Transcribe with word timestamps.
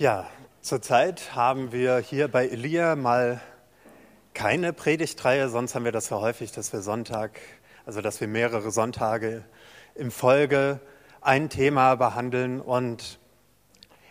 Ja, 0.00 0.26
zurzeit 0.62 1.34
haben 1.34 1.72
wir 1.72 1.98
hier 1.98 2.28
bei 2.28 2.48
Elia 2.48 2.96
mal 2.96 3.38
keine 4.32 4.72
Predigtreihe, 4.72 5.50
sonst 5.50 5.74
haben 5.74 5.84
wir 5.84 5.92
das 5.92 6.08
ja 6.08 6.18
häufig, 6.18 6.52
dass 6.52 6.72
wir 6.72 6.80
Sonntag, 6.80 7.38
also 7.84 8.00
dass 8.00 8.18
wir 8.18 8.26
mehrere 8.26 8.70
Sonntage 8.70 9.44
in 9.94 10.10
Folge 10.10 10.80
ein 11.20 11.50
Thema 11.50 11.96
behandeln. 11.96 12.62
Und 12.62 13.18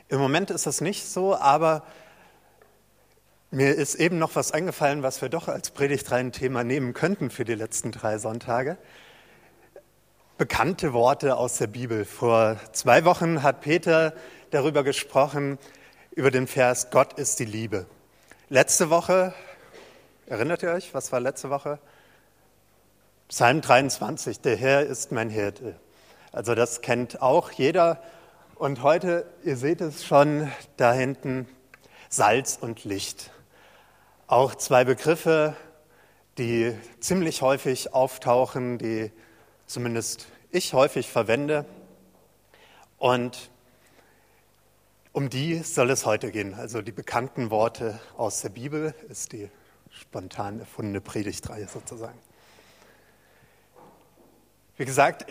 im 0.10 0.20
Moment 0.20 0.52
ist 0.52 0.68
das 0.68 0.80
nicht 0.80 1.08
so, 1.08 1.36
aber 1.36 1.82
mir 3.50 3.74
ist 3.74 3.96
eben 3.96 4.20
noch 4.20 4.36
was 4.36 4.52
eingefallen, 4.52 5.02
was 5.02 5.24
wir 5.24 5.30
doch 5.30 5.48
als 5.48 5.72
Predigtreihen-Thema 5.72 6.64
nehmen 6.64 6.94
könnten 6.94 7.32
für 7.32 7.46
die 7.46 7.56
letzten 7.56 7.92
drei 7.92 8.20
Sonntage. 8.20 8.78
Bekannte 10.38 10.94
Worte 10.94 11.36
aus 11.36 11.58
der 11.58 11.66
Bibel. 11.66 12.06
Vor 12.06 12.58
zwei 12.74 13.06
Wochen 13.06 13.42
hat 13.42 13.62
Peter 13.62 14.14
darüber 14.52 14.84
gesprochen, 14.84 15.58
über 16.12 16.32
den 16.32 16.48
Vers 16.48 16.90
Gott 16.90 17.14
ist 17.14 17.40
die 17.40 17.46
Liebe. 17.46 17.86
Letzte 18.50 18.90
Woche, 18.90 19.34
erinnert 20.26 20.64
ihr 20.64 20.72
euch, 20.72 20.94
was 20.94 21.12
war 21.12 21.20
letzte 21.20 21.50
Woche? 21.50 21.80
Psalm 23.28 23.62
23, 23.62 24.42
der 24.42 24.56
Herr 24.56 24.86
ist 24.86 25.12
mein 25.12 25.30
Hirte. 25.30 25.80
Also 26.32 26.56
das 26.56 26.82
kennt 26.82 27.22
auch 27.22 27.52
jeder. 27.52 28.02
Und 28.56 28.82
heute, 28.82 29.26
ihr 29.44 29.56
seht 29.56 29.82
es 29.82 30.04
schon 30.04 30.52
da 30.78 30.94
hinten, 30.94 31.48
Salz 32.10 32.58
und 32.60 32.86
Licht. 32.86 33.32
Auch 34.28 34.56
zwei 34.56 34.84
Begriffe, 34.84 35.56
die 36.38 36.76
ziemlich 37.00 37.42
häufig 37.42 37.94
auftauchen, 37.94 38.80
die 38.80 39.12
zumindest 39.68 40.28
ich 40.52 40.74
häufig 40.74 41.08
verwende. 41.08 41.66
Und 42.98 43.52
um 45.14 45.30
die 45.30 45.64
soll 45.64 45.90
es 45.90 46.06
heute 46.06 46.32
gehen. 46.32 46.54
Also 46.54 46.82
die 46.82 46.92
bekannten 46.92 47.50
Worte 47.50 48.00
aus 48.18 48.42
der 48.42 48.50
Bibel 48.50 48.94
ist 49.10 49.34
die 49.34 49.50
spontan 49.92 50.60
erfundene 50.60 51.02
Predigtreihe 51.02 51.68
sozusagen. 51.68 52.18
Wie 54.78 54.86
gesagt, 54.86 55.26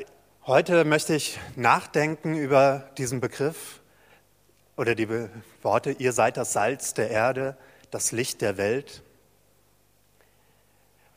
heute 0.47 0.85
möchte 0.85 1.15
ich 1.15 1.39
nachdenken 1.57 2.35
über 2.35 2.91
diesen 2.99 3.21
Begriff 3.21 3.81
oder 4.77 4.95
die 4.95 5.09
Worte, 5.63 5.93
ihr 5.93 6.13
seid 6.13 6.37
das 6.37 6.53
Salz 6.53 6.95
der 6.95 7.11
Erde, 7.11 7.57
das 7.91 8.13
Licht 8.13 8.43
der 8.43 8.57
Welt. 8.57 9.03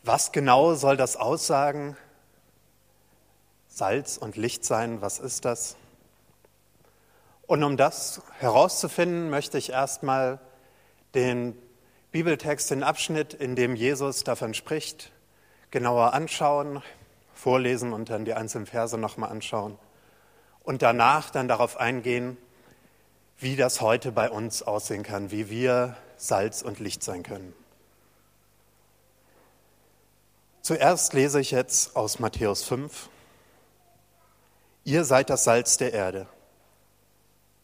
Was 0.03 0.31
genau 0.31 0.75
soll 0.75 0.97
das 0.97 1.15
aussagen? 1.15 1.97
Salz 3.67 4.17
und 4.17 4.37
Licht 4.37 4.65
sein, 4.65 5.01
was 5.01 5.19
ist 5.19 5.45
das? 5.45 5.75
Und 7.51 7.65
um 7.65 7.75
das 7.75 8.21
herauszufinden, 8.39 9.29
möchte 9.29 9.57
ich 9.57 9.71
erstmal 9.71 10.39
den 11.15 11.53
Bibeltext, 12.13 12.71
den 12.71 12.81
Abschnitt, 12.81 13.33
in 13.33 13.57
dem 13.57 13.75
Jesus 13.75 14.23
davon 14.23 14.53
spricht, 14.53 15.11
genauer 15.69 16.13
anschauen, 16.13 16.81
vorlesen 17.33 17.91
und 17.91 18.09
dann 18.09 18.23
die 18.23 18.35
einzelnen 18.35 18.67
Verse 18.67 18.97
nochmal 18.97 19.31
anschauen. 19.31 19.77
Und 20.63 20.81
danach 20.81 21.29
dann 21.29 21.49
darauf 21.49 21.75
eingehen, 21.75 22.37
wie 23.37 23.57
das 23.57 23.81
heute 23.81 24.13
bei 24.13 24.29
uns 24.29 24.63
aussehen 24.63 25.03
kann, 25.03 25.29
wie 25.31 25.49
wir 25.49 25.97
Salz 26.15 26.61
und 26.61 26.79
Licht 26.79 27.03
sein 27.03 27.21
können. 27.21 27.53
Zuerst 30.61 31.11
lese 31.11 31.41
ich 31.41 31.51
jetzt 31.51 31.97
aus 31.97 32.17
Matthäus 32.17 32.63
5. 32.63 33.09
Ihr 34.85 35.03
seid 35.03 35.29
das 35.29 35.43
Salz 35.43 35.75
der 35.75 35.91
Erde. 35.91 36.27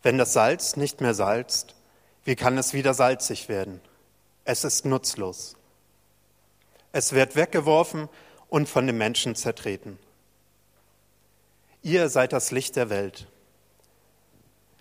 Wenn 0.07 0.17
das 0.17 0.31
Salz 0.31 0.77
nicht 0.77 1.01
mehr 1.01 1.13
salzt, 1.13 1.75
wie 2.23 2.37
kann 2.37 2.57
es 2.57 2.71
wieder 2.71 2.93
salzig 2.93 3.49
werden? 3.49 3.81
Es 4.45 4.63
ist 4.63 4.85
nutzlos. 4.85 5.57
Es 6.93 7.11
wird 7.11 7.35
weggeworfen 7.35 8.07
und 8.47 8.69
von 8.69 8.87
den 8.87 8.97
Menschen 8.97 9.35
zertreten. 9.35 9.99
Ihr 11.83 12.07
seid 12.07 12.31
das 12.31 12.51
Licht 12.51 12.77
der 12.77 12.89
Welt. 12.89 13.27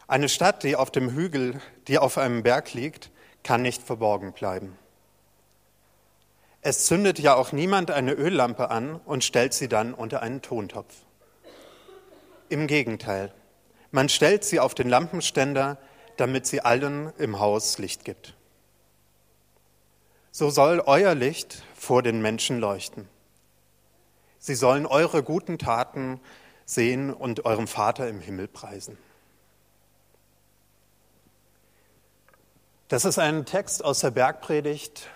Eine 0.06 0.28
Stadt, 0.28 0.62
die 0.62 0.76
auf 0.76 0.92
dem 0.92 1.10
Hügel, 1.10 1.60
die 1.88 1.98
auf 1.98 2.18
einem 2.18 2.44
Berg 2.44 2.72
liegt, 2.72 3.10
kann 3.42 3.62
nicht 3.62 3.82
verborgen 3.82 4.32
bleiben. 4.32 4.78
Es 6.62 6.86
zündet 6.86 7.18
ja 7.18 7.34
auch 7.34 7.50
niemand 7.50 7.90
eine 7.90 8.12
Öllampe 8.12 8.70
an 8.70 9.00
und 9.04 9.24
stellt 9.24 9.54
sie 9.54 9.66
dann 9.66 9.92
unter 9.92 10.22
einen 10.22 10.40
Tontopf. 10.40 10.94
Im 12.48 12.68
Gegenteil, 12.68 13.34
man 13.96 14.10
stellt 14.10 14.44
sie 14.44 14.60
auf 14.60 14.74
den 14.74 14.90
Lampenständer, 14.90 15.78
damit 16.18 16.46
sie 16.46 16.60
allen 16.60 17.14
im 17.16 17.40
Haus 17.40 17.78
Licht 17.78 18.04
gibt. 18.04 18.34
So 20.30 20.50
soll 20.50 20.82
euer 20.84 21.14
Licht 21.14 21.62
vor 21.74 22.02
den 22.02 22.20
Menschen 22.20 22.58
leuchten. 22.58 23.08
Sie 24.38 24.54
sollen 24.54 24.84
eure 24.84 25.22
guten 25.22 25.56
Taten 25.56 26.20
sehen 26.66 27.10
und 27.10 27.46
eurem 27.46 27.66
Vater 27.66 28.06
im 28.06 28.20
Himmel 28.20 28.48
preisen. 28.48 28.98
Das 32.88 33.06
ist 33.06 33.18
ein 33.18 33.46
Text 33.46 33.82
aus 33.82 34.00
der 34.00 34.10
Bergpredigt. 34.10 35.08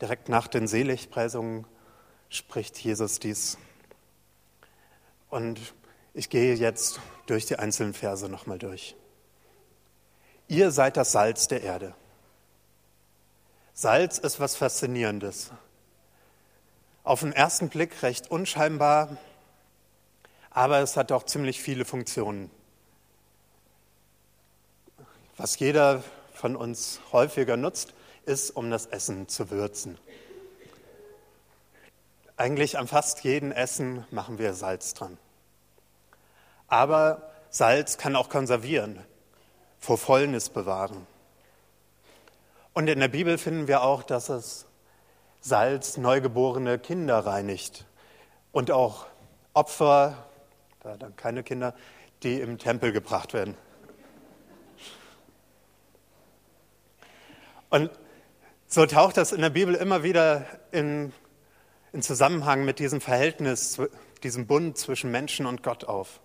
Direkt 0.00 0.30
nach 0.30 0.46
den 0.46 0.66
Seligpreisungen 0.66 1.66
spricht 2.30 2.78
Jesus 2.78 3.18
dies. 3.18 3.58
Und 5.28 5.60
ich 6.14 6.30
gehe 6.30 6.54
jetzt 6.54 6.98
durch 7.26 7.46
die 7.46 7.58
einzelnen 7.58 7.94
Verse 7.94 8.28
nochmal 8.28 8.58
durch. 8.58 8.96
Ihr 10.48 10.70
seid 10.70 10.96
das 10.96 11.12
Salz 11.12 11.48
der 11.48 11.62
Erde. 11.62 11.94
Salz 13.74 14.18
ist 14.18 14.38
was 14.38 14.56
Faszinierendes. 14.56 15.50
Auf 17.04 17.20
den 17.20 17.32
ersten 17.32 17.68
Blick 17.68 18.02
recht 18.02 18.30
unscheinbar, 18.30 19.16
aber 20.50 20.80
es 20.80 20.96
hat 20.96 21.10
auch 21.10 21.24
ziemlich 21.24 21.60
viele 21.60 21.84
Funktionen. 21.84 22.50
Was 25.36 25.58
jeder 25.58 26.04
von 26.34 26.54
uns 26.54 27.00
häufiger 27.12 27.56
nutzt, 27.56 27.94
ist, 28.26 28.50
um 28.50 28.70
das 28.70 28.86
Essen 28.86 29.28
zu 29.28 29.50
würzen. 29.50 29.98
Eigentlich 32.36 32.78
an 32.78 32.88
fast 32.88 33.24
jedem 33.24 33.52
Essen 33.52 34.06
machen 34.10 34.38
wir 34.38 34.54
Salz 34.54 34.94
dran. 34.94 35.18
Aber 36.72 37.30
Salz 37.50 37.98
kann 37.98 38.16
auch 38.16 38.30
konservieren, 38.30 38.98
vor 39.78 39.98
Fäulnis 39.98 40.48
bewahren. 40.48 41.06
Und 42.72 42.88
in 42.88 42.98
der 42.98 43.08
Bibel 43.08 43.36
finden 43.36 43.68
wir 43.68 43.82
auch, 43.82 44.02
dass 44.02 44.30
es 44.30 44.64
Salz 45.42 45.98
neugeborene 45.98 46.78
Kinder 46.78 47.26
reinigt 47.26 47.84
und 48.52 48.70
auch 48.70 49.04
Opfer, 49.52 50.16
da 50.80 50.96
dann 50.96 51.14
keine 51.14 51.42
Kinder, 51.42 51.74
die 52.22 52.40
im 52.40 52.56
Tempel 52.56 52.90
gebracht 52.90 53.34
werden. 53.34 53.54
Und 57.68 57.90
so 58.66 58.86
taucht 58.86 59.18
das 59.18 59.32
in 59.32 59.42
der 59.42 59.50
Bibel 59.50 59.74
immer 59.74 60.04
wieder 60.04 60.46
in, 60.70 61.12
in 61.92 62.00
Zusammenhang 62.00 62.64
mit 62.64 62.78
diesem 62.78 63.02
Verhältnis, 63.02 63.78
diesem 64.22 64.46
Bund 64.46 64.78
zwischen 64.78 65.10
Menschen 65.10 65.44
und 65.44 65.62
Gott 65.62 65.84
auf. 65.84 66.21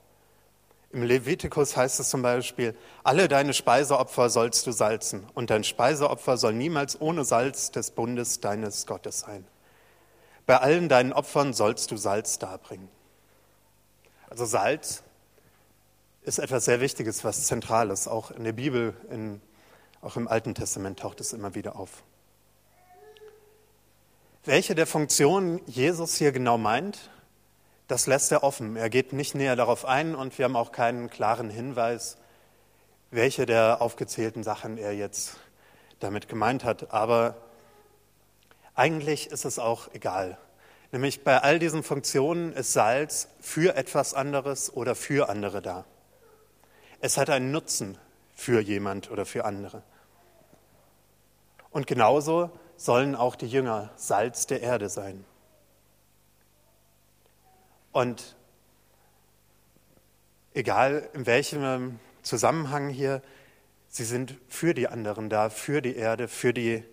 Im 0.92 1.04
Levitikus 1.04 1.76
heißt 1.76 2.00
es 2.00 2.10
zum 2.10 2.22
Beispiel, 2.22 2.76
alle 3.04 3.28
deine 3.28 3.54
Speiseopfer 3.54 4.30
sollst 4.30 4.66
du 4.68 4.72
salzen 4.72 5.28
und 5.34 5.50
dein 5.50 5.64
Speiseopfer 5.64 6.38
soll 6.38 6.54
niemals 6.54 7.00
ohne 7.00 7.26
Salz 7.26 7.72
des 7.72 7.92
Bundes 7.92 8.40
deines 8.40 8.86
Gottes 8.86 9.20
sein. 9.20 9.46
Bei 10.46 10.60
allen 10.60 10.88
deinen 10.88 11.12
Opfern 11.12 11.54
sollst 11.54 11.92
du 11.92 11.98
Salz 11.98 12.40
darbringen. 12.40 12.88
Also 14.30 14.46
Salz 14.46 15.04
ist 16.22 16.40
etwas 16.40 16.66
sehr 16.66 16.80
Wichtiges, 16.80 17.24
was 17.26 17.48
Zentrales. 17.48 18.08
Auch 18.08 18.32
in 18.32 18.46
der 18.46 18.54
Bibel, 18.54 18.96
in, 19.10 19.42
auch 20.02 20.16
im 20.16 20.28
Alten 20.28 20.56
Testament 20.56 21.00
taucht 21.00 21.20
es 21.20 21.34
immer 21.34 21.54
wieder 21.54 21.76
auf. 21.78 22.04
Welche 24.46 24.74
der 24.74 24.88
Funktionen 24.88 25.60
Jesus 25.66 26.16
hier 26.16 26.32
genau 26.32 26.58
meint, 26.58 27.10
das 27.88 28.08
lässt 28.08 28.32
er 28.32 28.44
offen. 28.44 28.76
Er 28.76 28.90
geht 28.90 29.14
nicht 29.14 29.36
näher 29.36 29.56
darauf 29.56 29.86
ein 29.86 30.16
und 30.16 30.38
wir 30.38 30.46
haben 30.46 30.56
auch 30.56 30.72
keinen 30.72 31.10
klaren 31.10 31.50
Hinweis, 31.50 32.18
welche 33.12 33.46
der 33.46 33.82
aufgezählten 33.82 34.44
Sachen 34.44 34.78
er 34.78 34.94
jetzt 34.94 35.38
damit 36.00 36.28
gemeint 36.28 36.64
hat. 36.64 36.92
Aber 36.92 37.36
eigentlich 38.76 39.32
ist 39.32 39.46
es 39.46 39.58
auch 39.58 39.94
egal. 39.94 40.38
Nämlich 40.92 41.24
bei 41.24 41.42
all 41.42 41.60
diesen 41.60 41.84
Funktionen 41.84 42.54
ist 42.54 42.74
Salz 42.74 43.30
für 43.40 43.76
etwas 43.76 44.14
anderes 44.14 44.74
oder 44.74 44.96
für 44.96 45.30
andere 45.30 45.62
da. 45.62 45.86
Es 47.00 47.18
hat 47.18 47.30
einen 47.30 47.52
Nutzen 47.52 47.98
für 48.34 48.60
jemand 48.60 49.12
oder 49.12 49.26
für 49.26 49.46
andere. 49.46 49.84
Und 51.72 51.88
genauso 51.88 52.50
sollen 52.76 53.16
auch 53.16 53.36
die 53.36 53.48
Jünger 53.48 53.92
Salz 53.96 54.48
der 54.48 54.62
Erde 54.62 54.90
sein. 54.90 55.26
Und 57.98 58.36
egal 60.54 61.10
in 61.14 61.26
welchem 61.26 62.00
Zusammenhang 62.22 62.90
hier, 62.90 63.24
Sie 63.88 64.04
sind 64.04 64.36
für 64.48 64.76
die 64.76 64.88
anderen 64.88 65.32
da, 65.32 65.50
für 65.50 65.82
die 65.82 65.96
Erde, 65.96 66.28
für 66.28 66.54
die 66.54 66.84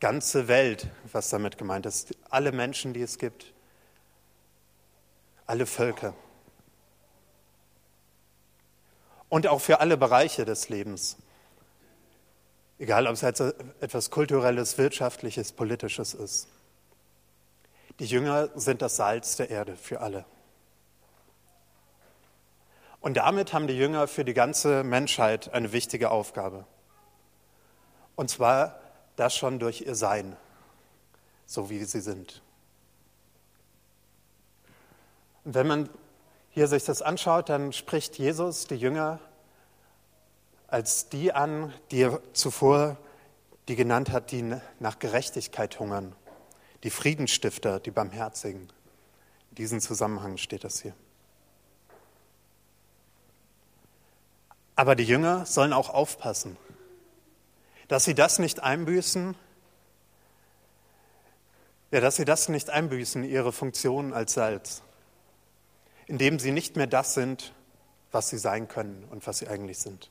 ganze 0.00 0.48
Welt, 0.48 0.88
was 1.12 1.28
damit 1.28 1.58
gemeint 1.58 1.86
ist. 1.86 2.12
Alle 2.28 2.50
Menschen, 2.50 2.92
die 2.92 3.02
es 3.02 3.18
gibt, 3.18 3.52
alle 5.46 5.64
Völker. 5.64 6.14
Und 9.28 9.46
auch 9.46 9.60
für 9.60 9.78
alle 9.78 9.96
Bereiche 9.96 10.44
des 10.44 10.68
Lebens. 10.70 11.18
Egal, 12.80 13.06
ob 13.06 13.12
es 13.12 13.22
etwas 13.22 14.10
Kulturelles, 14.10 14.76
Wirtschaftliches, 14.76 15.52
Politisches 15.52 16.14
ist. 16.14 16.48
Die 18.00 18.06
Jünger 18.06 18.48
sind 18.56 18.82
das 18.82 18.96
Salz 18.96 19.36
der 19.36 19.50
Erde 19.50 19.76
für 19.76 20.00
alle. 20.00 20.24
Und 23.08 23.14
damit 23.14 23.54
haben 23.54 23.66
die 23.66 23.78
Jünger 23.78 24.06
für 24.06 24.22
die 24.22 24.34
ganze 24.34 24.84
Menschheit 24.84 25.54
eine 25.54 25.72
wichtige 25.72 26.10
Aufgabe. 26.10 26.66
Und 28.16 28.28
zwar 28.28 28.78
das 29.16 29.34
schon 29.34 29.58
durch 29.58 29.80
ihr 29.80 29.94
Sein, 29.94 30.36
so 31.46 31.70
wie 31.70 31.82
sie 31.84 32.02
sind. 32.02 32.42
Und 35.42 35.54
wenn 35.54 35.66
man 35.66 35.88
hier 36.50 36.68
sich 36.68 36.84
das 36.84 37.00
anschaut, 37.00 37.48
dann 37.48 37.72
spricht 37.72 38.18
Jesus 38.18 38.66
die 38.66 38.76
Jünger 38.76 39.20
als 40.66 41.08
die 41.08 41.32
an, 41.32 41.72
die 41.90 42.02
er 42.02 42.20
zuvor 42.34 42.98
die 43.68 43.76
genannt 43.76 44.10
hat, 44.12 44.32
die 44.32 44.54
nach 44.80 44.98
Gerechtigkeit 44.98 45.80
hungern, 45.80 46.14
die 46.82 46.90
Friedensstifter, 46.90 47.80
die 47.80 47.90
Barmherzigen. 47.90 48.68
In 49.48 49.54
diesem 49.54 49.80
Zusammenhang 49.80 50.36
steht 50.36 50.62
das 50.62 50.82
hier. 50.82 50.92
Aber 54.78 54.94
die 54.94 55.02
Jünger 55.02 55.44
sollen 55.44 55.72
auch 55.72 55.90
aufpassen, 55.90 56.56
dass 57.88 58.04
sie 58.04 58.14
das 58.14 58.38
nicht 58.38 58.62
einbüßen, 58.62 59.34
ja, 61.90 62.00
dass 62.00 62.14
sie 62.14 62.24
das 62.24 62.48
nicht 62.48 62.70
einbüßen, 62.70 63.24
ihre 63.24 63.52
Funktion 63.52 64.12
als 64.12 64.34
Salz, 64.34 64.82
indem 66.06 66.38
sie 66.38 66.52
nicht 66.52 66.76
mehr 66.76 66.86
das 66.86 67.14
sind, 67.14 67.54
was 68.12 68.28
sie 68.28 68.38
sein 68.38 68.68
können 68.68 69.02
und 69.10 69.26
was 69.26 69.38
sie 69.38 69.48
eigentlich 69.48 69.80
sind. 69.80 70.10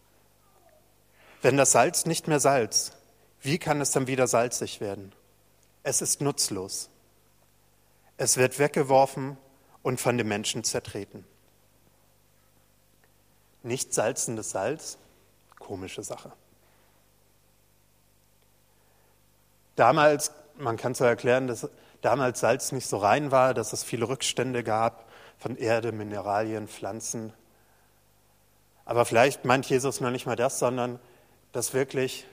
Wenn 1.42 1.56
das 1.56 1.72
Salz 1.72 2.06
nicht 2.06 2.28
mehr 2.28 2.42
Salz, 2.42 2.92
wie 3.40 3.60
kann 3.60 3.80
es 3.80 3.92
dann 3.92 4.08
wieder 4.08 4.28
salzig 4.28 4.82
werden? 4.82 5.14
Es 5.84 6.02
ist 6.02 6.20
nutzlos. 6.20 6.90
Es 8.18 8.36
wird 8.36 8.60
weggeworfen 8.60 9.38
und 9.82 10.02
von 10.02 10.18
den 10.18 10.28
Menschen 10.28 10.66
zertreten. 10.66 11.24
Nicht 13.68 13.94
salzendes 13.94 14.52
Salz, 14.52 14.98
komische 15.60 16.02
Sache. 16.02 16.32
Damals, 19.76 20.32
man 20.58 20.78
kann 20.78 20.94
so 20.94 21.04
erklären, 21.04 21.48
dass 21.48 21.70
damals 22.02 22.40
Salz 22.40 22.72
nicht 22.72 22.88
so 22.88 22.96
rein 22.96 23.30
war, 23.30 23.54
dass 23.54 23.74
es 23.74 23.84
viele 23.84 24.08
Rückstände 24.08 24.64
gab 24.64 25.10
von 25.38 25.58
Erde, 25.58 25.92
Mineralien, 25.92 26.70
Pflanzen. 26.70 27.34
Aber 28.86 29.04
vielleicht 29.04 29.44
meint 29.44 29.66
Jesus 29.66 30.00
noch 30.00 30.12
nicht 30.12 30.26
mal 30.26 30.38
das, 30.38 30.60
sondern 30.60 30.98
dass 31.52 31.74
wirklich 31.74 32.26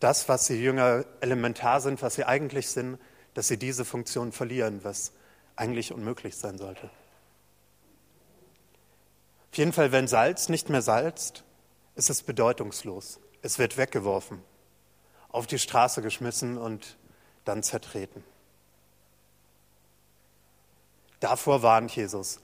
das, 0.00 0.28
was 0.28 0.48
die 0.48 0.60
Jünger 0.60 1.04
elementar 1.20 1.80
sind, 1.80 2.02
was 2.02 2.16
sie 2.16 2.24
eigentlich 2.24 2.68
sind, 2.68 2.98
dass 3.34 3.46
sie 3.46 3.56
diese 3.56 3.84
Funktion 3.84 4.32
verlieren, 4.32 4.80
was 4.82 5.12
eigentlich 5.54 5.92
unmöglich 5.92 6.36
sein 6.36 6.58
sollte. 6.58 6.90
Auf 9.50 9.58
jeden 9.58 9.72
Fall, 9.72 9.92
wenn 9.92 10.08
Salz 10.08 10.48
nicht 10.48 10.68
mehr 10.68 10.82
salzt, 10.82 11.44
ist 11.94 12.10
es 12.10 12.22
bedeutungslos. 12.22 13.20
Es 13.42 13.58
wird 13.58 13.76
weggeworfen, 13.76 14.42
auf 15.30 15.46
die 15.46 15.58
Straße 15.58 16.02
geschmissen 16.02 16.58
und 16.58 16.96
dann 17.44 17.62
zertreten. 17.62 18.24
Davor 21.20 21.62
warnt 21.62 21.94
Jesus. 21.94 22.40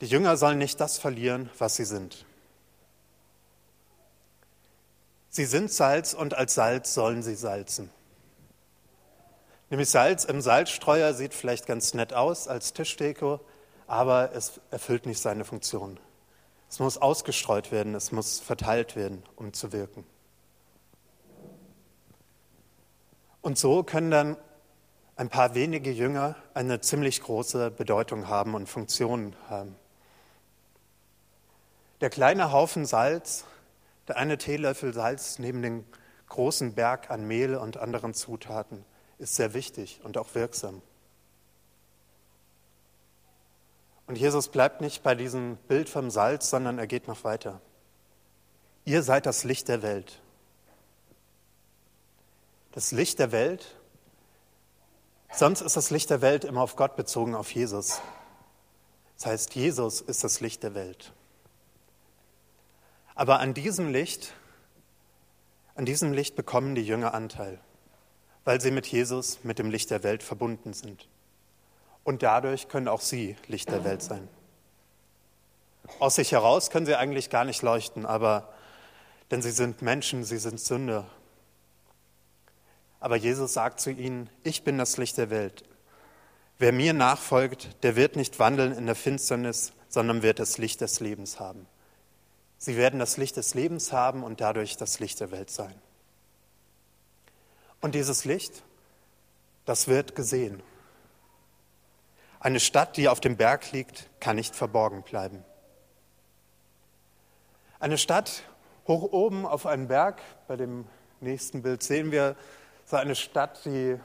Die 0.00 0.06
Jünger 0.06 0.36
sollen 0.36 0.58
nicht 0.58 0.80
das 0.80 0.98
verlieren, 0.98 1.50
was 1.58 1.76
sie 1.76 1.84
sind. 1.84 2.24
Sie 5.28 5.44
sind 5.44 5.70
Salz 5.70 6.14
und 6.14 6.34
als 6.34 6.54
Salz 6.54 6.94
sollen 6.94 7.22
sie 7.22 7.36
salzen. 7.36 7.90
Nämlich 9.68 9.90
Salz 9.90 10.24
im 10.24 10.40
Salzstreuer 10.40 11.14
sieht 11.14 11.34
vielleicht 11.34 11.66
ganz 11.66 11.94
nett 11.94 12.12
aus 12.12 12.48
als 12.48 12.72
Tischdeko, 12.72 13.40
aber 13.86 14.32
es 14.34 14.60
erfüllt 14.70 15.06
nicht 15.06 15.20
seine 15.20 15.44
Funktion. 15.44 16.00
Es 16.70 16.78
muss 16.78 16.98
ausgestreut 16.98 17.72
werden, 17.72 17.96
es 17.96 18.12
muss 18.12 18.38
verteilt 18.38 18.94
werden, 18.94 19.24
um 19.34 19.52
zu 19.52 19.72
wirken. 19.72 20.06
Und 23.42 23.58
so 23.58 23.82
können 23.82 24.12
dann 24.12 24.36
ein 25.16 25.28
paar 25.28 25.56
wenige 25.56 25.90
Jünger 25.90 26.36
eine 26.54 26.80
ziemlich 26.80 27.22
große 27.22 27.72
Bedeutung 27.72 28.28
haben 28.28 28.54
und 28.54 28.68
Funktion 28.68 29.34
haben. 29.48 29.74
Der 32.00 32.08
kleine 32.08 32.52
Haufen 32.52 32.86
Salz, 32.86 33.44
der 34.06 34.16
eine 34.16 34.38
Teelöffel 34.38 34.94
Salz 34.94 35.40
neben 35.40 35.62
dem 35.62 35.84
großen 36.28 36.74
Berg 36.74 37.10
an 37.10 37.26
Mehl 37.26 37.56
und 37.56 37.78
anderen 37.78 38.14
Zutaten, 38.14 38.84
ist 39.18 39.34
sehr 39.34 39.54
wichtig 39.54 40.00
und 40.04 40.16
auch 40.16 40.36
wirksam. 40.36 40.82
Und 44.10 44.16
Jesus 44.16 44.48
bleibt 44.48 44.80
nicht 44.80 45.04
bei 45.04 45.14
diesem 45.14 45.56
Bild 45.68 45.88
vom 45.88 46.10
Salz, 46.10 46.50
sondern 46.50 46.80
er 46.80 46.88
geht 46.88 47.06
noch 47.06 47.22
weiter. 47.22 47.60
Ihr 48.84 49.04
seid 49.04 49.24
das 49.24 49.44
Licht 49.44 49.68
der 49.68 49.82
Welt. 49.82 50.20
Das 52.72 52.90
Licht 52.90 53.20
der 53.20 53.30
Welt, 53.30 53.76
sonst 55.32 55.60
ist 55.60 55.76
das 55.76 55.90
Licht 55.90 56.10
der 56.10 56.22
Welt 56.22 56.42
immer 56.42 56.62
auf 56.62 56.74
Gott 56.74 56.96
bezogen, 56.96 57.36
auf 57.36 57.54
Jesus. 57.54 58.00
Das 59.16 59.26
heißt, 59.26 59.54
Jesus 59.54 60.00
ist 60.00 60.24
das 60.24 60.40
Licht 60.40 60.64
der 60.64 60.74
Welt. 60.74 61.12
Aber 63.14 63.38
an 63.38 63.54
diesem 63.54 63.92
Licht, 63.92 64.34
an 65.76 65.84
diesem 65.84 66.12
Licht 66.12 66.34
bekommen 66.34 66.74
die 66.74 66.84
Jünger 66.84 67.14
Anteil, 67.14 67.60
weil 68.44 68.60
sie 68.60 68.72
mit 68.72 68.88
Jesus, 68.88 69.44
mit 69.44 69.60
dem 69.60 69.70
Licht 69.70 69.88
der 69.88 70.02
Welt 70.02 70.24
verbunden 70.24 70.72
sind. 70.72 71.06
Und 72.04 72.22
dadurch 72.22 72.68
können 72.68 72.88
auch 72.88 73.00
sie 73.00 73.36
Licht 73.46 73.70
der 73.70 73.84
Welt 73.84 74.02
sein. 74.02 74.28
Aus 75.98 76.14
sich 76.14 76.32
heraus 76.32 76.70
können 76.70 76.86
sie 76.86 76.94
eigentlich 76.94 77.30
gar 77.30 77.44
nicht 77.44 77.62
leuchten, 77.62 78.06
aber 78.06 78.52
denn 79.30 79.42
sie 79.42 79.50
sind 79.50 79.82
Menschen, 79.82 80.24
sie 80.24 80.38
sind 80.38 80.58
Sünder. 80.58 81.06
Aber 82.98 83.16
Jesus 83.16 83.52
sagt 83.52 83.80
zu 83.80 83.90
ihnen, 83.90 84.28
ich 84.42 84.64
bin 84.64 84.76
das 84.76 84.96
Licht 84.96 85.16
der 85.18 85.30
Welt. 85.30 85.64
Wer 86.58 86.72
mir 86.72 86.92
nachfolgt, 86.92 87.82
der 87.82 87.96
wird 87.96 88.16
nicht 88.16 88.38
wandeln 88.38 88.72
in 88.72 88.86
der 88.86 88.94
Finsternis, 88.94 89.72
sondern 89.88 90.22
wird 90.22 90.38
das 90.38 90.58
Licht 90.58 90.80
des 90.80 91.00
Lebens 91.00 91.40
haben. 91.40 91.66
Sie 92.58 92.76
werden 92.76 93.00
das 93.00 93.16
Licht 93.16 93.36
des 93.38 93.54
Lebens 93.54 93.92
haben 93.92 94.22
und 94.22 94.40
dadurch 94.42 94.76
das 94.76 95.00
Licht 95.00 95.20
der 95.20 95.30
Welt 95.30 95.50
sein. 95.50 95.74
Und 97.80 97.94
dieses 97.94 98.26
Licht, 98.26 98.62
das 99.64 99.88
wird 99.88 100.14
gesehen. 100.14 100.62
Eine 102.42 102.58
Stadt, 102.58 102.96
die 102.96 103.08
auf 103.08 103.20
dem 103.20 103.36
Berg 103.36 103.70
liegt, 103.72 104.08
kann 104.18 104.36
nicht 104.36 104.56
verborgen 104.56 105.02
bleiben. 105.02 105.44
Eine 107.78 107.98
Stadt 107.98 108.44
hoch 108.88 109.12
oben 109.12 109.44
auf 109.44 109.66
einem 109.66 109.88
Berg, 109.88 110.22
bei 110.48 110.56
dem 110.56 110.86
nächsten 111.20 111.60
Bild 111.62 111.82
sehen 111.82 112.10
wir 112.10 112.36
so 112.86 112.96
eine 112.96 113.14
Stadt, 113.14 113.64
die, 113.66 114.00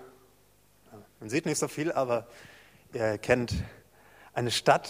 man 1.22 1.30
sieht 1.30 1.46
nicht 1.46 1.58
so 1.58 1.70
viel, 1.70 1.94
aber 1.94 2.27
ihr 2.94 3.01
erkennt 3.01 3.56
eine 4.34 4.51
Stadt, 4.51 4.89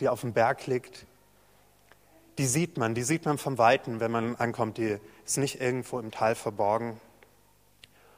die 0.00 0.08
auf 0.08 0.22
dem 0.22 0.32
Berg 0.32 0.66
liegt, 0.66 1.06
die 2.38 2.46
sieht 2.46 2.76
man, 2.76 2.96
die 2.96 3.04
sieht 3.04 3.24
man 3.24 3.38
vom 3.38 3.56
Weiten, 3.56 4.00
wenn 4.00 4.10
man 4.10 4.34
ankommt, 4.34 4.78
die 4.78 4.98
ist 5.24 5.38
nicht 5.38 5.60
irgendwo 5.60 6.00
im 6.00 6.10
Tal 6.10 6.34
verborgen. 6.34 7.00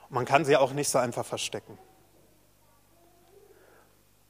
Und 0.08 0.14
man 0.14 0.24
kann 0.24 0.46
sie 0.46 0.56
auch 0.56 0.72
nicht 0.72 0.88
so 0.88 0.98
einfach 0.98 1.26
verstecken. 1.26 1.76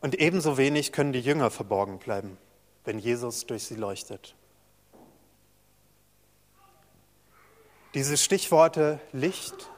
Und 0.03 0.17
ebenso 0.17 0.59
wenig 0.59 0.91
können 0.91 1.13
die 1.13 1.21
Jünger 1.21 1.49
verborgen 1.51 2.01
bleiben, 2.01 2.37
wenn 2.85 2.99
Jesus 2.99 3.47
durch 3.47 3.63
sie 3.63 3.77
leuchtet. 3.77 4.35
Diese 7.95 8.17
Stichworte 8.17 8.99
Licht, 9.13 9.71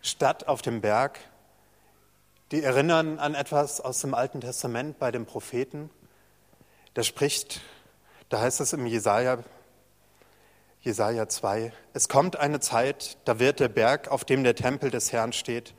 Stadt 0.00 0.48
auf 0.48 0.62
dem 0.62 0.80
Berg, 0.80 1.20
die 2.52 2.62
erinnern 2.62 3.18
an 3.18 3.34
etwas 3.34 3.82
aus 3.82 4.00
dem 4.00 4.14
Alten 4.14 4.40
Testament 4.40 4.98
bei 4.98 5.10
den 5.10 5.26
Propheten. 5.26 5.90
Da 6.94 7.02
spricht, 7.02 7.60
da 8.30 8.40
heißt 8.40 8.62
es 8.62 8.72
im 8.72 8.86
Jesaja, 8.86 9.44
Jesaja 10.80 11.28
2, 11.28 11.70
es 11.92 12.08
kommt 12.08 12.36
eine 12.36 12.60
Zeit, 12.60 13.18
da 13.26 13.38
wird 13.40 13.60
der 13.60 13.68
Berg, 13.68 14.08
auf 14.08 14.24
dem 14.24 14.42
der 14.42 14.54
Tempel 14.54 14.90
des 14.90 15.12
Herrn 15.12 15.34
steht, 15.34 15.74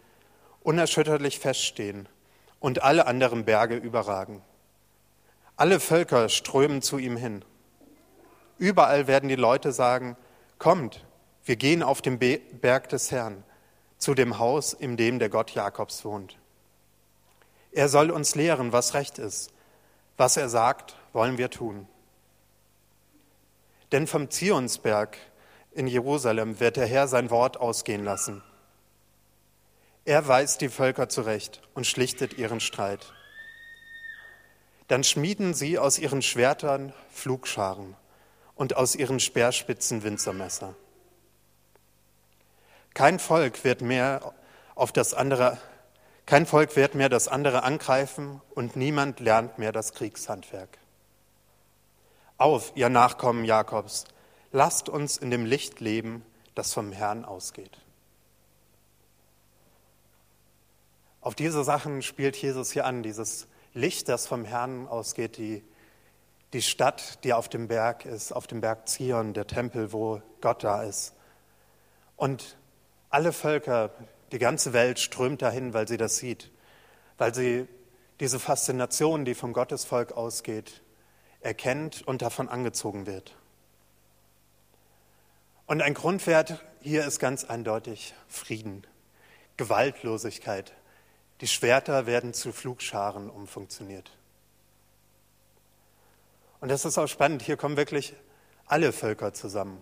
unerschütterlich 0.62 1.40
feststehen 1.40 2.08
und 2.60 2.84
alle 2.84 3.08
anderen 3.08 3.46
Berge 3.46 3.76
überragen. 3.76 4.42
Alle 5.56 5.80
Völker 5.80 6.30
strömen 6.30 6.82
zu 6.82 6.98
ihm 6.98 7.18
hin. 7.18 7.44
Überall 8.58 9.08
werden 9.08 9.30
die 9.30 9.36
Leute 9.36 9.72
sagen, 9.72 10.18
Kommt, 10.60 11.06
wir 11.46 11.56
gehen 11.56 11.84
auf 11.84 12.02
den 12.02 12.18
Berg 12.18 12.90
des 12.90 13.12
Herrn, 13.12 13.44
zu 13.98 14.14
dem 14.14 14.40
Haus, 14.40 14.74
in 14.74 14.98
dem 14.98 15.20
der 15.20 15.30
Gott 15.30 15.52
Jakobs 15.52 16.04
wohnt. 16.04 16.38
Er 17.72 17.90
soll 17.90 18.10
uns 18.10 18.34
lehren, 18.36 18.74
was 18.74 18.94
recht 18.96 19.20
ist. 19.20 19.54
Was 20.18 20.36
er 20.36 20.50
sagt, 20.50 20.96
wollen 21.14 21.38
wir 21.38 21.52
tun. 21.52 21.88
Denn 23.92 24.08
vom 24.08 24.32
Zionsberg 24.32 25.18
in 25.72 25.86
Jerusalem 25.86 26.60
wird 26.60 26.78
der 26.78 26.88
Herr 26.88 27.08
sein 27.08 27.30
Wort 27.30 27.58
ausgehen 27.58 28.04
lassen. 28.04 28.42
Er 30.08 30.26
weist 30.26 30.62
die 30.62 30.70
Völker 30.70 31.10
zurecht 31.10 31.62
und 31.74 31.86
schlichtet 31.86 32.38
ihren 32.38 32.62
Streit. 32.62 33.12
Dann 34.88 35.04
schmieden 35.04 35.54
sie 35.54 35.78
aus 35.78 36.00
ihren 36.00 36.22
Schwertern 36.22 36.94
Flugscharen 37.10 37.94
und 38.56 38.78
aus 38.78 38.96
ihren 38.96 39.20
Speerspitzen 39.20 40.04
Winzermesser. 40.04 40.76
Kein 42.94 43.20
Volk 43.20 43.66
wird 43.66 43.82
mehr 43.82 44.34
auf 44.76 44.94
das 44.94 45.14
andere, 45.14 45.58
kein 46.26 46.46
Volk 46.46 46.78
wird 46.78 46.96
mehr 46.96 47.10
das 47.10 47.28
andere 47.28 47.64
angreifen 47.64 48.42
und 48.56 48.78
niemand 48.78 49.20
lernt 49.20 49.58
mehr 49.58 49.74
das 49.74 49.92
Kriegshandwerk. 49.92 50.78
Auf, 52.38 52.72
ihr 52.76 52.88
Nachkommen 52.88 53.44
Jakobs, 53.44 54.06
lasst 54.54 54.88
uns 54.88 55.18
in 55.18 55.32
dem 55.32 55.46
Licht 55.46 55.82
leben, 55.82 56.24
das 56.56 56.74
vom 56.74 56.94
Herrn 56.94 57.26
ausgeht. 57.26 57.78
Auf 61.28 61.36
diese 61.36 61.66
Sachen 61.66 62.04
spielt 62.04 62.38
Jesus 62.38 62.72
hier 62.72 62.86
an, 62.86 63.04
dieses 63.04 63.48
Licht, 63.74 64.08
das 64.08 64.26
vom 64.28 64.46
Herrn 64.46 64.88
ausgeht, 64.88 65.36
die, 65.36 65.62
die 66.54 66.62
Stadt, 66.62 67.22
die 67.26 67.34
auf 67.34 67.50
dem 67.50 67.68
Berg 67.68 68.06
ist, 68.06 68.32
auf 68.32 68.48
dem 68.48 68.62
Berg 68.62 68.88
Zion, 68.88 69.34
der 69.34 69.46
Tempel, 69.46 69.92
wo 69.92 70.22
Gott 70.40 70.64
da 70.64 70.84
ist. 70.84 71.14
Und 72.16 72.56
alle 73.10 73.34
Völker, 73.34 73.92
die 74.32 74.40
ganze 74.40 74.72
Welt 74.72 75.00
strömt 75.00 75.42
dahin, 75.42 75.74
weil 75.74 75.86
sie 75.86 75.98
das 75.98 76.16
sieht, 76.16 76.50
weil 77.18 77.36
sie 77.36 77.68
diese 78.22 78.40
Faszination, 78.40 79.26
die 79.26 79.36
vom 79.36 79.52
Gottesvolk 79.52 80.14
ausgeht, 80.14 80.82
erkennt 81.42 82.08
und 82.08 82.22
davon 82.22 82.48
angezogen 82.48 83.06
wird. 83.06 83.36
Und 85.66 85.82
ein 85.82 85.94
Grundwert 85.94 86.64
hier 86.80 87.06
ist 87.06 87.20
ganz 87.20 87.44
eindeutig 87.44 88.14
Frieden, 88.30 88.88
Gewaltlosigkeit. 89.58 90.72
Die 91.42 91.48
Schwerter 91.48 92.06
werden 92.06 92.34
zu 92.34 92.52
Flugscharen 92.52 93.30
umfunktioniert. 93.30 94.12
Und 96.60 96.70
das 96.70 96.86
ist 96.86 96.98
auch 96.98 97.08
spannend. 97.08 97.42
Hier 97.44 97.58
kommen 97.58 97.78
wirklich 97.78 98.16
alle 98.66 98.92
Völker 98.92 99.34
zusammen. 99.34 99.82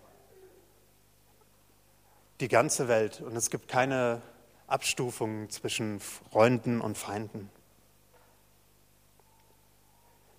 Die 2.42 2.50
ganze 2.50 2.88
Welt. 2.88 3.22
Und 3.22 3.36
es 3.36 3.50
gibt 3.50 3.70
keine 3.70 4.22
Abstufungen 4.68 5.50
zwischen 5.50 6.00
Freunden 6.00 6.82
und 6.82 6.98
Feinden. 6.98 7.50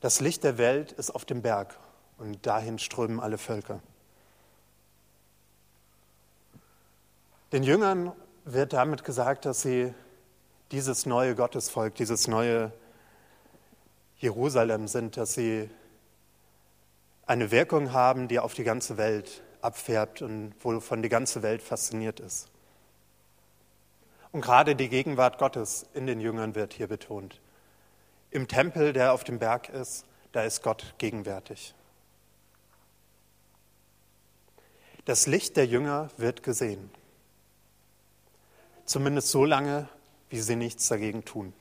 Das 0.00 0.20
Licht 0.20 0.44
der 0.44 0.58
Welt 0.58 0.92
ist 0.92 1.10
auf 1.10 1.24
dem 1.24 1.40
Berg 1.40 1.78
und 2.18 2.44
dahin 2.46 2.78
strömen 2.78 3.18
alle 3.18 3.38
Völker. 3.38 3.80
Den 7.52 7.62
Jüngern 7.62 8.12
wird 8.44 8.72
damit 8.72 9.04
gesagt, 9.04 9.46
dass 9.46 9.62
sie 9.62 9.94
dieses 10.72 11.06
neue 11.06 11.34
Gottesvolk, 11.34 11.94
dieses 11.94 12.28
neue 12.28 12.72
Jerusalem 14.18 14.88
sind, 14.88 15.16
dass 15.16 15.34
sie 15.34 15.70
eine 17.26 17.50
Wirkung 17.50 17.92
haben, 17.92 18.28
die 18.28 18.38
auf 18.38 18.54
die 18.54 18.64
ganze 18.64 18.96
Welt 18.96 19.42
abfärbt 19.60 20.22
und 20.22 20.54
wovon 20.60 21.02
die 21.02 21.08
ganze 21.08 21.42
Welt 21.42 21.62
fasziniert 21.62 22.20
ist. 22.20 22.48
Und 24.32 24.40
gerade 24.40 24.76
die 24.76 24.88
Gegenwart 24.88 25.38
Gottes 25.38 25.86
in 25.94 26.06
den 26.06 26.20
Jüngern 26.20 26.54
wird 26.54 26.72
hier 26.72 26.88
betont. 26.88 27.40
Im 28.30 28.48
Tempel, 28.48 28.92
der 28.92 29.12
auf 29.12 29.24
dem 29.24 29.38
Berg 29.38 29.68
ist, 29.68 30.04
da 30.32 30.42
ist 30.42 30.62
Gott 30.62 30.94
gegenwärtig. 30.98 31.74
Das 35.04 35.26
Licht 35.26 35.56
der 35.56 35.66
Jünger 35.66 36.10
wird 36.16 36.42
gesehen. 36.42 36.90
Zumindest 38.84 39.28
so 39.28 39.44
lange, 39.44 39.88
wie 40.30 40.40
sie 40.40 40.56
nichts 40.56 40.88
dagegen 40.88 41.24
tun. 41.24 41.52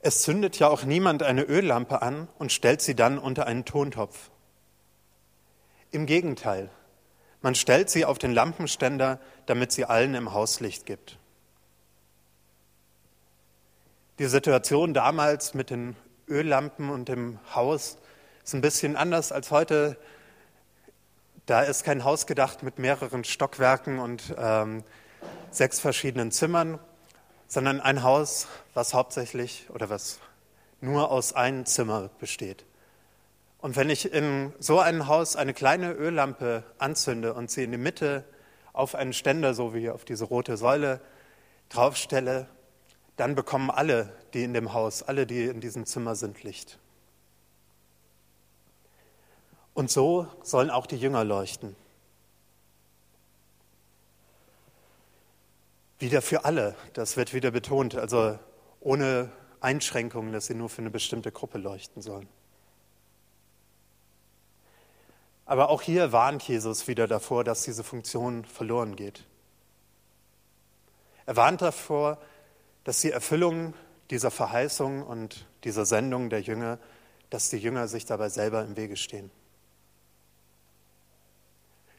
Es 0.00 0.22
zündet 0.22 0.58
ja 0.58 0.68
auch 0.68 0.84
niemand 0.84 1.22
eine 1.22 1.44
Öllampe 1.44 2.02
an 2.02 2.28
und 2.38 2.52
stellt 2.52 2.82
sie 2.82 2.94
dann 2.94 3.18
unter 3.18 3.46
einen 3.46 3.64
Tontopf. 3.64 4.30
Im 5.90 6.04
Gegenteil, 6.04 6.70
man 7.40 7.54
stellt 7.54 7.88
sie 7.88 8.04
auf 8.04 8.18
den 8.18 8.32
Lampenständer, 8.32 9.20
damit 9.46 9.72
sie 9.72 9.84
allen 9.84 10.14
im 10.14 10.32
Haus 10.32 10.60
Licht 10.60 10.86
gibt. 10.86 11.18
Die 14.18 14.26
Situation 14.26 14.94
damals 14.94 15.54
mit 15.54 15.70
den 15.70 15.96
Öllampen 16.28 16.90
und 16.90 17.08
dem 17.08 17.38
Haus 17.54 17.98
ist 18.44 18.54
ein 18.54 18.60
bisschen 18.60 18.96
anders 18.96 19.32
als 19.32 19.50
heute. 19.50 19.96
Da 21.46 21.62
ist 21.62 21.82
kein 21.84 22.04
Haus 22.04 22.26
gedacht 22.26 22.62
mit 22.62 22.78
mehreren 22.78 23.24
Stockwerken 23.24 23.98
und 23.98 24.34
ähm, 24.38 24.84
sechs 25.54 25.80
verschiedenen 25.80 26.30
Zimmern, 26.30 26.78
sondern 27.46 27.80
ein 27.80 28.02
Haus, 28.02 28.48
was 28.74 28.94
hauptsächlich 28.94 29.66
oder 29.70 29.88
was 29.90 30.18
nur 30.80 31.10
aus 31.10 31.32
einem 31.32 31.66
Zimmer 31.66 32.10
besteht. 32.18 32.64
Und 33.58 33.76
wenn 33.76 33.88
ich 33.88 34.12
in 34.12 34.52
so 34.58 34.78
einem 34.78 35.06
Haus 35.06 35.36
eine 35.36 35.54
kleine 35.54 35.92
Öllampe 35.92 36.64
anzünde 36.78 37.32
und 37.32 37.50
sie 37.50 37.64
in 37.64 37.72
die 37.72 37.78
Mitte 37.78 38.24
auf 38.72 38.94
einen 38.94 39.12
Ständer, 39.12 39.54
so 39.54 39.72
wie 39.72 39.88
auf 39.88 40.04
diese 40.04 40.24
rote 40.24 40.56
Säule, 40.56 41.00
draufstelle, 41.70 42.48
dann 43.16 43.34
bekommen 43.34 43.70
alle, 43.70 44.12
die 44.34 44.44
in 44.44 44.52
dem 44.52 44.72
Haus, 44.72 45.02
alle, 45.02 45.26
die 45.26 45.44
in 45.44 45.60
diesem 45.60 45.86
Zimmer 45.86 46.16
sind, 46.16 46.42
Licht. 46.42 46.78
Und 49.72 49.90
so 49.90 50.26
sollen 50.42 50.70
auch 50.70 50.86
die 50.86 50.96
Jünger 50.96 51.24
leuchten. 51.24 51.76
Wieder 56.04 56.20
für 56.20 56.44
alle, 56.44 56.76
das 56.92 57.16
wird 57.16 57.32
wieder 57.32 57.50
betont, 57.50 57.94
also 57.94 58.38
ohne 58.80 59.32
Einschränkungen, 59.60 60.34
dass 60.34 60.44
sie 60.44 60.54
nur 60.54 60.68
für 60.68 60.82
eine 60.82 60.90
bestimmte 60.90 61.32
Gruppe 61.32 61.56
leuchten 61.56 62.02
sollen. 62.02 62.28
Aber 65.46 65.70
auch 65.70 65.80
hier 65.80 66.12
warnt 66.12 66.42
Jesus 66.42 66.88
wieder 66.88 67.08
davor, 67.08 67.42
dass 67.42 67.62
diese 67.62 67.82
Funktion 67.82 68.44
verloren 68.44 68.96
geht. 68.96 69.24
Er 71.24 71.36
warnt 71.36 71.62
davor, 71.62 72.18
dass 72.84 73.00
die 73.00 73.10
Erfüllung 73.10 73.72
dieser 74.10 74.30
Verheißung 74.30 75.02
und 75.06 75.46
dieser 75.64 75.86
Sendung 75.86 76.28
der 76.28 76.42
Jünger, 76.42 76.78
dass 77.30 77.48
die 77.48 77.56
Jünger 77.56 77.88
sich 77.88 78.04
dabei 78.04 78.28
selber 78.28 78.62
im 78.62 78.76
Wege 78.76 78.98
stehen. 78.98 79.30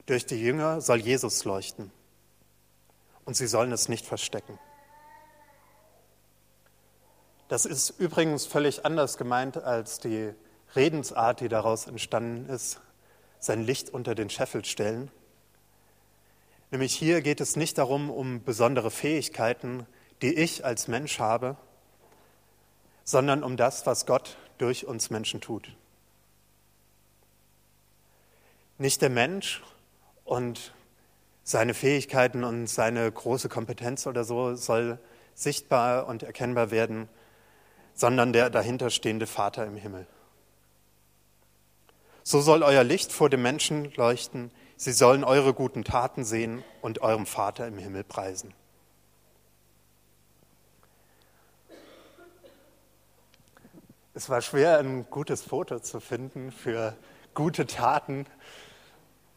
Durch 0.06 0.28
die 0.28 0.40
Jünger 0.40 0.80
soll 0.80 1.00
Jesus 1.00 1.44
leuchten 1.44 1.92
und 3.26 3.36
sie 3.36 3.48
sollen 3.48 3.72
es 3.72 3.90
nicht 3.90 4.06
verstecken. 4.06 4.58
Das 7.48 7.66
ist 7.66 7.92
übrigens 8.00 8.46
völlig 8.46 8.86
anders 8.86 9.18
gemeint 9.18 9.58
als 9.58 10.00
die 10.00 10.34
Redensart, 10.76 11.42
die 11.42 11.50
daraus 11.50 11.88
entstanden 11.88 12.50
ist, 12.50 12.82
sein 13.40 13.64
Licht 13.64 13.90
unter 13.90 14.16
den 14.16 14.30
Scheffel 14.30 14.66
stellen. 14.66 15.12
Nämlich 16.72 16.96
hier 16.96 17.22
geht 17.22 17.42
es 17.42 17.56
nicht 17.56 17.78
darum, 17.78 18.10
um 18.10 18.44
besondere 18.44 18.90
Fähigkeiten, 18.90 19.86
die 20.22 20.34
ich 20.34 20.66
als 20.66 20.88
Mensch 20.88 21.20
habe, 21.20 21.56
sondern 23.04 23.44
um 23.44 23.58
das, 23.58 23.86
was 23.86 24.06
Gott 24.06 24.38
durch 24.58 24.86
uns 24.86 25.12
Menschen 25.12 25.42
tut. 25.42 25.76
Nicht 28.78 29.02
der 29.02 29.10
Mensch 29.10 29.62
und 30.26 30.74
seine 31.46 31.76
Fähigkeiten 31.76 32.44
und 32.44 32.66
seine 32.68 33.10
große 33.10 33.50
Kompetenz 33.50 34.08
oder 34.08 34.24
so 34.24 34.56
soll 34.56 34.98
sichtbar 35.36 36.08
und 36.08 36.24
erkennbar 36.24 36.72
werden, 36.72 37.08
sondern 37.94 38.34
der 38.34 38.50
dahinterstehende 38.50 39.28
Vater 39.28 39.66
im 39.66 39.78
Himmel. 39.78 40.08
So 42.24 42.42
soll 42.42 42.64
euer 42.64 42.84
Licht 42.84 43.14
vor 43.14 43.30
dem 43.30 43.44
Menschen 43.44 43.94
leuchten, 43.94 44.50
sie 44.76 44.92
sollen 44.92 45.24
eure 45.24 45.54
guten 45.54 45.84
Taten 45.84 46.26
sehen 46.26 46.64
und 46.82 47.02
eurem 47.02 47.28
Vater 47.28 47.68
im 47.68 47.78
Himmel 47.78 48.04
preisen. 48.04 48.52
Es 54.16 54.30
war 54.30 54.42
schwer, 54.42 54.80
ein 54.80 55.08
gutes 55.12 55.44
Foto 55.44 55.80
zu 55.80 56.00
finden 56.00 56.52
für 56.52 56.98
gute 57.36 57.68
Taten, 57.68 58.26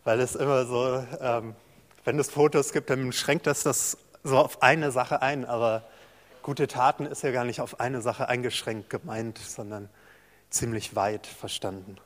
weil 0.05 0.21
es 0.21 0.37
immer 0.37 0.65
so 0.65 1.05
ähm, 1.21 1.55
wenn 2.09 2.19
es 2.19 2.31
Fotos 2.31 2.73
gibt, 2.73 2.88
dann 2.88 3.12
schränkt 3.12 3.47
das 3.47 3.65
das 3.65 3.99
so 4.25 4.38
auf 4.38 4.62
eine 4.62 4.93
Sache 4.93 5.21
ein. 5.21 5.45
Aber 5.45 5.83
gute 6.43 6.67
Taten 6.67 7.05
ist 7.05 7.23
ja 7.23 7.33
gar 7.33 7.45
nicht 7.45 7.61
auf 7.61 7.81
eine 7.81 8.00
Sache 8.00 8.31
eingeschränkt 8.31 8.88
gemeint, 8.88 9.37
sondern 9.37 9.91
ziemlich 10.49 10.97
weit 10.97 11.27
verstanden. 11.27 11.99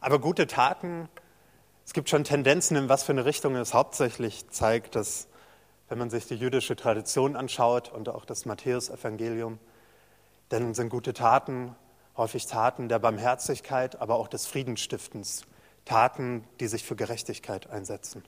Aber 0.00 0.18
gute 0.18 0.46
Taten 0.46 1.10
Es 1.84 1.92
gibt 1.92 2.08
schon 2.08 2.24
Tendenzen, 2.24 2.74
in 2.78 2.88
was 2.88 3.02
für 3.02 3.12
eine 3.12 3.26
Richtung 3.26 3.54
es 3.54 3.74
hauptsächlich 3.74 4.48
zeigt, 4.48 4.96
dass, 4.96 5.28
wenn 5.90 5.98
man 5.98 6.08
sich 6.08 6.24
die 6.24 6.36
jüdische 6.36 6.74
Tradition 6.74 7.36
anschaut 7.36 7.92
und 7.92 8.08
auch 8.08 8.24
das 8.24 8.46
Matthäusevangelium, 8.46 9.58
dann 10.48 10.72
sind 10.72 10.88
gute 10.88 11.12
Taten 11.12 11.74
häufig 12.16 12.46
Taten 12.46 12.88
der 12.88 12.98
Barmherzigkeit, 12.98 14.00
aber 14.00 14.14
auch 14.14 14.28
des 14.28 14.46
Friedensstiftens, 14.46 15.42
Taten, 15.84 16.44
die 16.60 16.66
sich 16.66 16.84
für 16.84 16.96
Gerechtigkeit 16.96 17.68
einsetzen. 17.68 18.24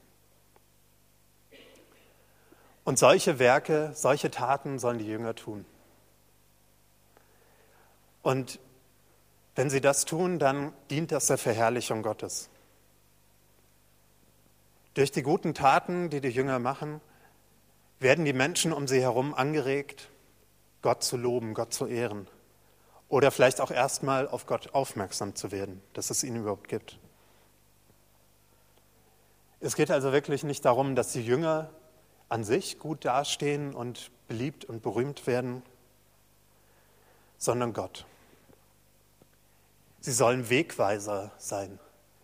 Und 2.85 2.99
solche 2.99 3.39
Werke, 3.39 3.93
solche 3.95 4.31
Taten 4.31 4.79
sollen 4.79 4.99
die 4.99 5.07
Jünger 5.07 5.35
tun. 5.35 5.65
Und 8.23 8.59
wenn 9.55 9.71
sie 9.71 9.81
das 9.81 10.05
tun, 10.05 10.39
dann 10.39 10.73
dient 10.91 11.13
das 11.13 11.27
der 11.27 11.39
Verherrlichung 11.39 12.03
Gottes. 12.03 12.49
Durch 14.95 15.13
die 15.13 15.23
guten 15.23 15.55
Taten, 15.55 16.11
die 16.11 16.21
die 16.21 16.29
Jünger 16.29 16.59
machen, 16.59 17.01
werden 17.99 18.25
die 18.25 18.33
Menschen 18.33 18.73
um 18.73 18.89
sie 18.89 19.01
herum 19.01 19.35
angeregt, 19.35 20.09
Gott 20.83 21.03
zu 21.05 21.17
loben, 21.17 21.55
Gott 21.55 21.73
zu 21.73 21.87
ehren. 21.87 22.27
Oder 23.09 23.31
vielleicht 23.31 23.61
auch 23.61 23.71
erstmal 23.71 24.29
auf 24.29 24.47
Gott 24.47 24.73
aufmerksam 24.73 25.35
zu 25.35 25.53
werden, 25.53 25.83
dass 25.93 26.11
es 26.11 26.25
ihn 26.25 26.37
überhaupt 26.37 26.69
gibt. 26.69 26.99
Es 29.61 29.77
geht 29.77 29.91
also 29.91 30.13
wirklich 30.13 30.43
nicht 30.43 30.65
darum, 30.65 30.97
dass 30.97 31.13
die 31.13 31.25
Jünger 31.25 31.71
an 32.31 32.45
sich 32.45 32.79
gut 32.79 33.05
dastehen 33.05 33.75
und 33.75 34.11
beliebt 34.29 34.65
und 34.65 34.83
berühmt 34.83 35.27
werden, 35.27 35.63
sondern 37.37 37.75
Gott. 37.75 38.07
Sie 40.01 40.13
sollen 40.13 40.49
Wegweiser 40.49 41.33
sein, 41.37 41.79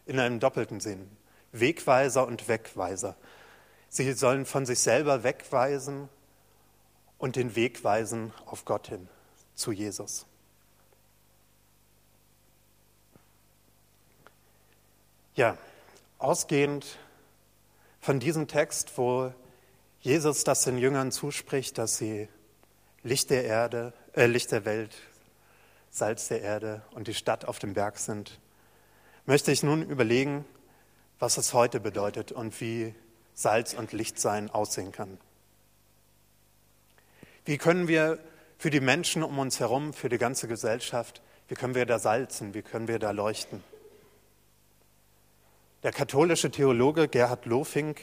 in 0.07 0.19
einem 0.19 0.41
doppelten 0.41 0.81
Sinn. 0.81 1.11
Wegweiser 1.53 2.27
und 2.27 2.49
Wegweiser. 2.49 3.17
Sie 3.89 4.13
sollen 4.13 4.47
von 4.47 4.65
sich 4.65 4.79
selber 4.79 5.25
wegweisen 5.25 6.09
und 7.19 7.37
den 7.37 7.57
Weg 7.57 7.83
weisen 7.83 8.33
auf 8.47 8.65
Gott 8.65 8.89
hin, 8.89 9.09
zu 9.55 9.73
Jesus. 9.73 10.27
Ja, 15.35 15.59
ausgehend 16.19 16.99
von 18.01 18.21
diesem 18.21 18.49
Text, 18.49 18.97
wo 18.97 19.33
Jesus 20.01 20.45
das 20.45 20.65
den 20.65 20.79
Jüngern 20.79 21.13
zuspricht, 21.13 21.79
dass 21.79 21.97
sie 21.97 22.29
Licht 23.03 23.31
der 23.31 23.45
Erde, 23.45 23.93
äh, 24.15 24.27
Licht 24.27 24.53
der 24.53 24.65
Welt, 24.65 24.95
Salz 25.91 26.29
der 26.29 26.43
Erde 26.43 26.83
und 26.93 27.09
die 27.09 27.15
Stadt 27.15 27.45
auf 27.45 27.59
dem 27.59 27.75
Berg 27.75 27.99
sind, 27.99 28.39
möchte 29.25 29.51
ich 29.53 29.63
nun 29.63 29.83
überlegen, 29.83 30.45
was 31.19 31.39
es 31.39 31.55
heute 31.55 31.81
bedeutet 31.81 32.33
und 32.33 32.61
wie 32.61 32.95
Salz 33.35 33.75
und 33.75 33.93
Lichtsein 33.93 34.51
aussehen 34.51 34.93
kann. 34.93 35.19
Wie 37.45 37.59
können 37.59 37.89
wir 37.89 38.19
für 38.59 38.71
die 38.71 38.81
Menschen 38.81 39.23
um 39.23 39.39
uns 39.39 39.61
herum, 39.61 39.93
für 39.93 40.09
die 40.09 40.19
ganze 40.19 40.49
Gesellschaft, 40.49 41.23
wie 41.49 41.55
können 41.55 41.75
wir 41.75 41.87
da 41.87 41.99
salzen, 41.99 42.55
wie 42.55 42.63
können 42.63 42.89
wir 42.89 42.99
da 42.99 43.13
leuchten? 43.13 43.63
Der 45.83 45.93
katholische 45.93 46.51
Theologe 46.51 47.07
Gerhard 47.07 47.47
Lofink 47.47 48.01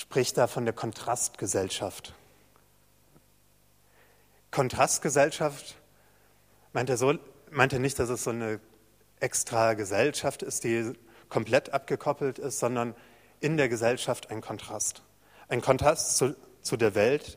spricht 0.00 0.38
da 0.38 0.46
von 0.46 0.64
der 0.64 0.72
Kontrastgesellschaft. 0.72 2.14
Kontrastgesellschaft 4.50 5.76
meint 6.72 6.88
er, 6.88 6.96
so, 6.96 7.18
meint 7.50 7.74
er 7.74 7.80
nicht, 7.80 7.98
dass 7.98 8.08
es 8.08 8.24
so 8.24 8.30
eine 8.30 8.60
extra 9.20 9.74
Gesellschaft 9.74 10.42
ist, 10.42 10.64
die 10.64 10.94
komplett 11.28 11.74
abgekoppelt 11.74 12.38
ist, 12.38 12.60
sondern 12.60 12.94
in 13.40 13.58
der 13.58 13.68
Gesellschaft 13.68 14.30
ein 14.30 14.40
Kontrast. 14.40 15.02
Ein 15.48 15.60
Kontrast 15.60 16.16
zu, 16.16 16.34
zu 16.62 16.78
der 16.78 16.94
Welt, 16.94 17.36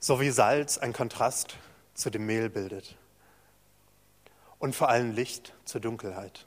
so 0.00 0.18
wie 0.18 0.30
Salz 0.30 0.76
ein 0.76 0.92
Kontrast 0.92 1.56
zu 1.94 2.10
dem 2.10 2.26
Mehl 2.26 2.50
bildet. 2.50 2.96
Und 4.58 4.74
vor 4.74 4.88
allem 4.88 5.12
Licht 5.12 5.54
zur 5.66 5.80
Dunkelheit. 5.80 6.46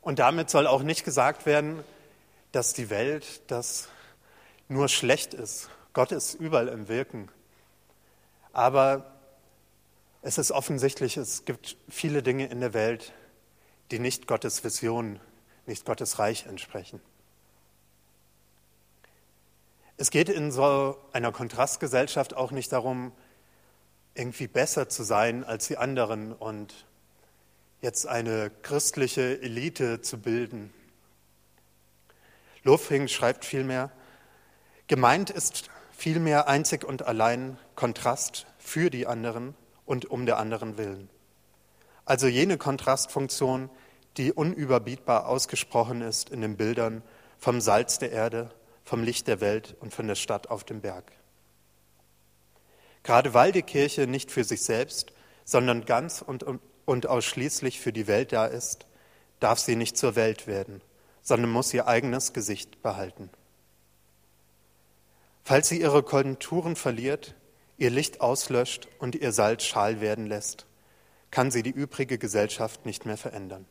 Und 0.00 0.18
damit 0.18 0.48
soll 0.48 0.66
auch 0.66 0.82
nicht 0.82 1.04
gesagt 1.04 1.44
werden, 1.44 1.84
dass 2.52 2.72
die 2.72 2.90
Welt 2.90 3.42
das 3.48 3.88
nur 4.68 4.88
schlecht 4.88 5.34
ist. 5.34 5.70
Gott 5.92 6.12
ist 6.12 6.34
überall 6.34 6.68
im 6.68 6.88
Wirken. 6.88 7.28
Aber 8.52 9.12
es 10.22 10.38
ist 10.38 10.50
offensichtlich, 10.50 11.16
es 11.16 11.44
gibt 11.44 11.76
viele 11.88 12.22
Dinge 12.22 12.46
in 12.46 12.60
der 12.60 12.74
Welt, 12.74 13.12
die 13.90 13.98
nicht 13.98 14.26
Gottes 14.26 14.64
Vision, 14.64 15.20
nicht 15.66 15.84
Gottes 15.84 16.18
Reich 16.18 16.46
entsprechen. 16.46 17.00
Es 19.98 20.10
geht 20.10 20.28
in 20.28 20.52
so 20.52 20.98
einer 21.12 21.32
Kontrastgesellschaft 21.32 22.34
auch 22.34 22.50
nicht 22.50 22.72
darum, 22.72 23.12
irgendwie 24.14 24.48
besser 24.48 24.88
zu 24.88 25.04
sein 25.04 25.44
als 25.44 25.68
die 25.68 25.78
anderen 25.78 26.32
und 26.32 26.86
jetzt 27.80 28.06
eine 28.06 28.50
christliche 28.62 29.40
Elite 29.40 30.00
zu 30.00 30.18
bilden. 30.18 30.72
Lofring 32.66 33.06
schreibt 33.06 33.44
vielmehr, 33.44 33.92
gemeint 34.88 35.30
ist 35.30 35.70
vielmehr 35.92 36.48
einzig 36.48 36.84
und 36.84 37.06
allein 37.06 37.58
Kontrast 37.76 38.46
für 38.58 38.90
die 38.90 39.06
anderen 39.06 39.54
und 39.84 40.06
um 40.06 40.26
der 40.26 40.38
anderen 40.38 40.76
willen. 40.76 41.08
Also 42.04 42.26
jene 42.26 42.58
Kontrastfunktion, 42.58 43.70
die 44.16 44.32
unüberbietbar 44.32 45.28
ausgesprochen 45.28 46.02
ist 46.02 46.30
in 46.30 46.40
den 46.40 46.56
Bildern 46.56 47.04
vom 47.38 47.60
Salz 47.60 48.00
der 48.00 48.10
Erde, 48.10 48.50
vom 48.82 49.04
Licht 49.04 49.28
der 49.28 49.40
Welt 49.40 49.76
und 49.78 49.94
von 49.94 50.08
der 50.08 50.16
Stadt 50.16 50.50
auf 50.50 50.64
dem 50.64 50.80
Berg. 50.80 51.12
Gerade 53.04 53.32
weil 53.32 53.52
die 53.52 53.62
Kirche 53.62 54.08
nicht 54.08 54.32
für 54.32 54.42
sich 54.42 54.62
selbst, 54.62 55.12
sondern 55.44 55.84
ganz 55.84 56.20
und, 56.20 56.44
und 56.84 57.06
ausschließlich 57.06 57.78
für 57.78 57.92
die 57.92 58.08
Welt 58.08 58.32
da 58.32 58.46
ist, 58.46 58.86
darf 59.38 59.60
sie 59.60 59.76
nicht 59.76 59.96
zur 59.96 60.16
Welt 60.16 60.48
werden, 60.48 60.80
sondern 61.26 61.50
muss 61.50 61.74
ihr 61.74 61.88
eigenes 61.88 62.32
Gesicht 62.32 62.82
behalten. 62.82 63.30
Falls 65.42 65.68
sie 65.68 65.80
ihre 65.80 66.04
Konturen 66.04 66.76
verliert, 66.76 67.34
ihr 67.78 67.90
Licht 67.90 68.20
auslöscht 68.20 68.86
und 69.00 69.16
ihr 69.16 69.32
Salz 69.32 69.64
schal 69.64 70.00
werden 70.00 70.26
lässt, 70.26 70.66
kann 71.32 71.50
sie 71.50 71.64
die 71.64 71.70
übrige 71.70 72.16
Gesellschaft 72.16 72.86
nicht 72.86 73.06
mehr 73.06 73.16
verändern. 73.16 73.66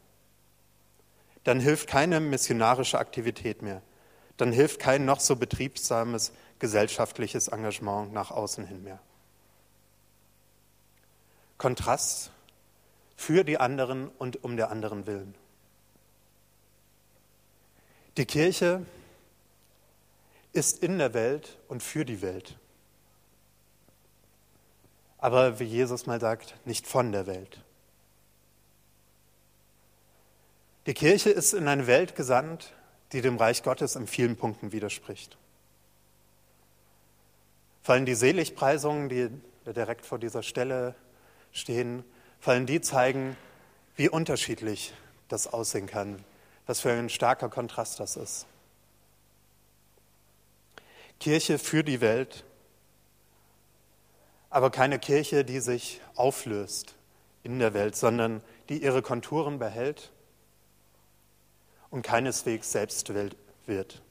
Dann 1.46 1.62
hilft 1.62 1.88
keine 1.88 2.20
missionarische 2.20 3.00
Aktivität 3.00 3.62
mehr. 3.62 3.82
Dann 4.36 4.52
hilft 4.52 4.82
kein 4.82 5.06
noch 5.06 5.22
so 5.22 5.38
betriebsames 5.38 6.34
gesellschaftliches 6.60 7.48
Engagement 7.48 8.12
nach 8.12 8.32
außen 8.32 8.66
hin 8.66 8.84
mehr. 8.84 9.00
Kontrast 11.58 12.32
für 13.16 13.46
die 13.46 13.60
anderen 13.60 14.10
und 14.10 14.44
um 14.44 14.58
der 14.58 14.72
anderen 14.72 15.08
willen. 15.08 15.36
Die 18.18 18.26
Kirche 18.26 18.86
ist 20.54 20.82
in 20.82 20.98
der 20.98 21.14
Welt 21.14 21.58
und 21.68 21.84
für 21.84 22.06
die 22.06 22.22
Welt 22.22 22.58
aber 25.26 25.60
wie 25.60 25.64
Jesus 25.64 26.06
mal 26.06 26.20
sagt, 26.20 26.54
nicht 26.66 26.86
von 26.86 27.12
der 27.12 27.26
Welt. 27.26 27.60
Die 30.86 30.94
Kirche 30.94 31.32
ist 31.32 31.54
in 31.56 31.68
eine 31.68 31.88
Welt 31.88 32.16
gesandt, 32.16 32.74
die 33.12 33.22
dem 33.22 33.38
Reich 33.38 33.64
Gottes 33.64 33.96
in 33.96 34.06
vielen 34.06 34.36
Punkten 34.36 34.72
widerspricht. 34.72 35.36
Fallen 37.82 38.06
die 38.06 38.14
Seligpreisungen, 38.14 39.10
die 39.10 39.30
direkt 39.66 40.06
vor 40.06 40.20
dieser 40.20 40.44
Stelle 40.44 40.94
stehen, 41.52 42.04
fallen 42.40 42.68
die 42.68 42.82
zeigen, 42.82 43.36
wie 43.96 44.10
unterschiedlich 44.10 44.94
das 45.28 45.48
aussehen 45.48 45.88
kann, 45.88 46.24
was 46.66 46.82
für 46.82 46.92
ein 46.92 47.10
starker 47.10 47.50
Kontrast 47.50 48.00
das 48.00 48.16
ist. 48.16 48.48
Kirche 51.20 51.60
für 51.60 51.84
die 51.84 52.02
Welt 52.02 52.44
aber 54.56 54.72
keine 54.72 55.00
Kirche, 55.00 55.44
die 55.44 55.60
sich 55.60 56.00
auflöst 56.16 56.96
in 57.44 57.60
der 57.60 57.74
Welt, 57.74 57.98
sondern 57.98 58.42
die 58.70 58.82
ihre 58.82 59.02
Konturen 59.02 59.60
behält 59.60 60.14
und 61.90 62.04
keineswegs 62.04 62.72
selbst 62.72 63.12
wird. 63.66 64.02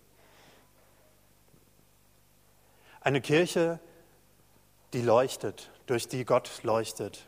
Eine 3.01 3.23
Kirche, 3.23 3.81
die 4.93 5.01
leuchtet, 5.01 5.71
durch 5.87 6.09
die 6.09 6.27
Gott 6.27 6.63
leuchtet, 6.63 7.25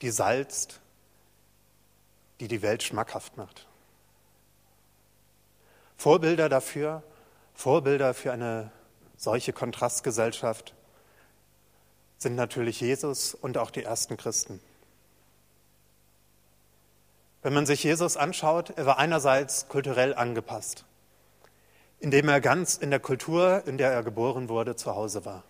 die 0.00 0.10
salzt, 0.10 0.80
die 2.42 2.48
die 2.48 2.62
Welt 2.62 2.82
schmackhaft 2.82 3.36
macht. 3.36 3.68
Vorbilder 5.96 6.48
dafür, 6.48 7.04
Vorbilder 7.54 8.14
für 8.14 8.32
eine 8.32 8.72
solche 9.16 9.52
Kontrastgesellschaft 9.52 10.74
sind 12.18 12.34
natürlich 12.34 12.80
Jesus 12.80 13.34
und 13.34 13.58
auch 13.58 13.70
die 13.70 13.84
ersten 13.84 14.16
Christen. 14.16 14.60
Wenn 17.42 17.52
man 17.52 17.64
sich 17.64 17.84
Jesus 17.84 18.16
anschaut, 18.16 18.70
er 18.70 18.86
war 18.86 18.98
einerseits 18.98 19.68
kulturell 19.68 20.12
angepasst, 20.12 20.84
indem 22.00 22.28
er 22.28 22.40
ganz 22.40 22.74
in 22.76 22.90
der 22.90 22.98
Kultur, 22.98 23.62
in 23.66 23.78
der 23.78 23.92
er 23.92 24.02
geboren 24.02 24.48
wurde, 24.48 24.74
zu 24.74 24.96
Hause 24.96 25.24
war. 25.24 25.44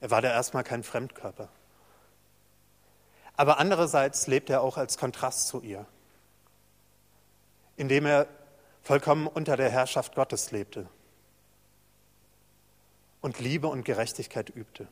Er 0.00 0.10
war 0.10 0.20
da 0.20 0.32
erstmal 0.32 0.64
kein 0.64 0.82
Fremdkörper. 0.82 1.48
Aber 3.36 3.58
andererseits 3.58 4.26
lebt 4.26 4.50
er 4.50 4.62
auch 4.62 4.76
als 4.76 4.98
Kontrast 4.98 5.48
zu 5.48 5.60
ihr, 5.60 5.86
indem 7.76 8.06
er 8.06 8.26
vollkommen 8.82 9.26
unter 9.26 9.56
der 9.56 9.70
Herrschaft 9.70 10.14
Gottes 10.14 10.50
lebte 10.50 10.88
und 13.20 13.38
Liebe 13.38 13.68
und 13.68 13.84
Gerechtigkeit 13.84 14.50
übte. 14.50 14.88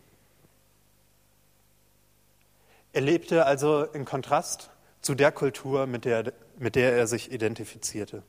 Er 2.92 3.02
lebte 3.02 3.46
also 3.46 3.84
in 3.84 4.04
Kontrast 4.04 4.70
zu 5.00 5.14
der 5.14 5.32
Kultur, 5.32 5.86
mit 5.86 6.04
der, 6.04 6.32
mit 6.58 6.74
der 6.74 6.92
er 6.94 7.06
sich 7.06 7.30
identifizierte. 7.30 8.22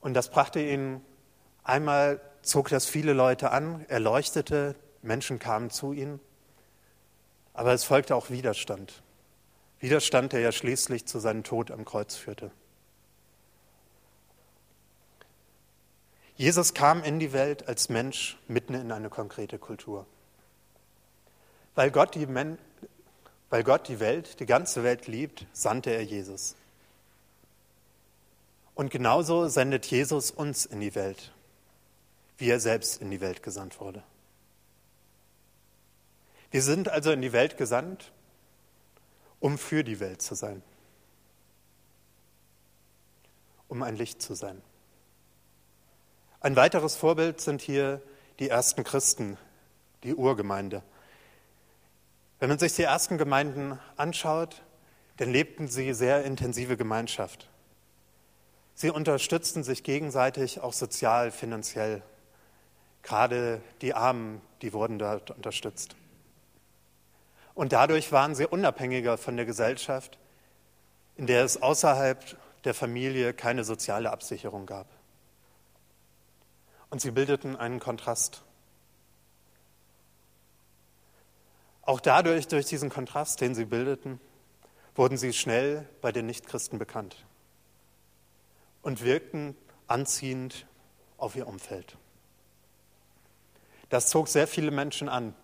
Und 0.00 0.14
das 0.14 0.30
brachte 0.30 0.60
ihn, 0.60 1.02
einmal 1.64 2.20
zog 2.42 2.68
das 2.68 2.86
viele 2.86 3.12
Leute 3.12 3.50
an, 3.50 3.84
er 3.88 4.00
leuchtete, 4.00 4.74
Menschen 5.02 5.38
kamen 5.38 5.70
zu 5.70 5.92
ihm, 5.92 6.20
aber 7.58 7.72
es 7.72 7.82
folgte 7.82 8.14
auch 8.14 8.30
Widerstand. 8.30 9.02
Widerstand, 9.80 10.32
der 10.32 10.38
ja 10.38 10.52
schließlich 10.52 11.06
zu 11.06 11.18
seinem 11.18 11.42
Tod 11.42 11.72
am 11.72 11.84
Kreuz 11.84 12.14
führte. 12.14 12.52
Jesus 16.36 16.72
kam 16.72 17.02
in 17.02 17.18
die 17.18 17.32
Welt 17.32 17.66
als 17.66 17.88
Mensch 17.88 18.38
mitten 18.46 18.74
in 18.74 18.92
eine 18.92 19.10
konkrete 19.10 19.58
Kultur. 19.58 20.06
Weil 21.74 21.90
Gott 21.90 22.14
die, 22.14 22.26
Men 22.26 22.58
weil 23.50 23.64
Gott 23.64 23.88
die 23.88 23.98
Welt, 23.98 24.38
die 24.38 24.46
ganze 24.46 24.84
Welt 24.84 25.08
liebt, 25.08 25.44
sandte 25.52 25.90
er 25.90 26.04
Jesus. 26.04 26.54
Und 28.76 28.92
genauso 28.92 29.48
sendet 29.48 29.84
Jesus 29.86 30.30
uns 30.30 30.64
in 30.64 30.78
die 30.78 30.94
Welt, 30.94 31.32
wie 32.36 32.50
er 32.50 32.60
selbst 32.60 33.02
in 33.02 33.10
die 33.10 33.20
Welt 33.20 33.42
gesandt 33.42 33.80
wurde. 33.80 34.04
Wir 36.50 36.62
sind 36.62 36.88
also 36.88 37.10
in 37.10 37.20
die 37.20 37.32
Welt 37.32 37.56
gesandt, 37.56 38.12
um 39.40 39.58
für 39.58 39.84
die 39.84 40.00
Welt 40.00 40.22
zu 40.22 40.34
sein, 40.34 40.62
um 43.68 43.82
ein 43.82 43.96
Licht 43.96 44.22
zu 44.22 44.34
sein. 44.34 44.62
Ein 46.40 46.56
weiteres 46.56 46.96
Vorbild 46.96 47.40
sind 47.40 47.60
hier 47.60 48.00
die 48.38 48.48
ersten 48.48 48.84
Christen, 48.84 49.36
die 50.04 50.14
Urgemeinde. 50.14 50.82
Wenn 52.38 52.48
man 52.48 52.58
sich 52.58 52.74
die 52.74 52.84
ersten 52.84 53.18
Gemeinden 53.18 53.78
anschaut, 53.96 54.62
dann 55.16 55.30
lebten 55.30 55.66
sie 55.66 55.92
sehr 55.92 56.24
intensive 56.24 56.76
Gemeinschaft. 56.76 57.48
Sie 58.74 58.90
unterstützten 58.90 59.64
sich 59.64 59.82
gegenseitig 59.82 60.60
auch 60.60 60.72
sozial, 60.72 61.32
finanziell. 61.32 62.02
Gerade 63.02 63.60
die 63.82 63.94
Armen, 63.94 64.40
die 64.62 64.72
wurden 64.72 65.00
dort 65.00 65.32
unterstützt. 65.32 65.96
Und 67.58 67.72
dadurch 67.72 68.12
waren 68.12 68.36
sie 68.36 68.46
unabhängiger 68.46 69.18
von 69.18 69.34
der 69.36 69.44
Gesellschaft, 69.44 70.16
in 71.16 71.26
der 71.26 71.42
es 71.42 71.60
außerhalb 71.60 72.36
der 72.62 72.72
Familie 72.72 73.34
keine 73.34 73.64
soziale 73.64 74.12
Absicherung 74.12 74.64
gab. 74.64 74.86
Und 76.88 77.00
sie 77.00 77.10
bildeten 77.10 77.56
einen 77.56 77.80
Kontrast. 77.80 78.44
Auch 81.82 81.98
dadurch, 81.98 82.46
durch 82.46 82.66
diesen 82.66 82.90
Kontrast, 82.90 83.40
den 83.40 83.56
sie 83.56 83.64
bildeten, 83.64 84.20
wurden 84.94 85.18
sie 85.18 85.32
schnell 85.32 85.88
bei 86.00 86.12
den 86.12 86.26
Nichtchristen 86.26 86.78
bekannt 86.78 87.26
und 88.82 89.02
wirkten 89.02 89.56
anziehend 89.88 90.64
auf 91.16 91.34
ihr 91.34 91.48
Umfeld. 91.48 91.98
Das 93.88 94.10
zog 94.10 94.28
sehr 94.28 94.46
viele 94.46 94.70
Menschen 94.70 95.08
an, 95.08 95.34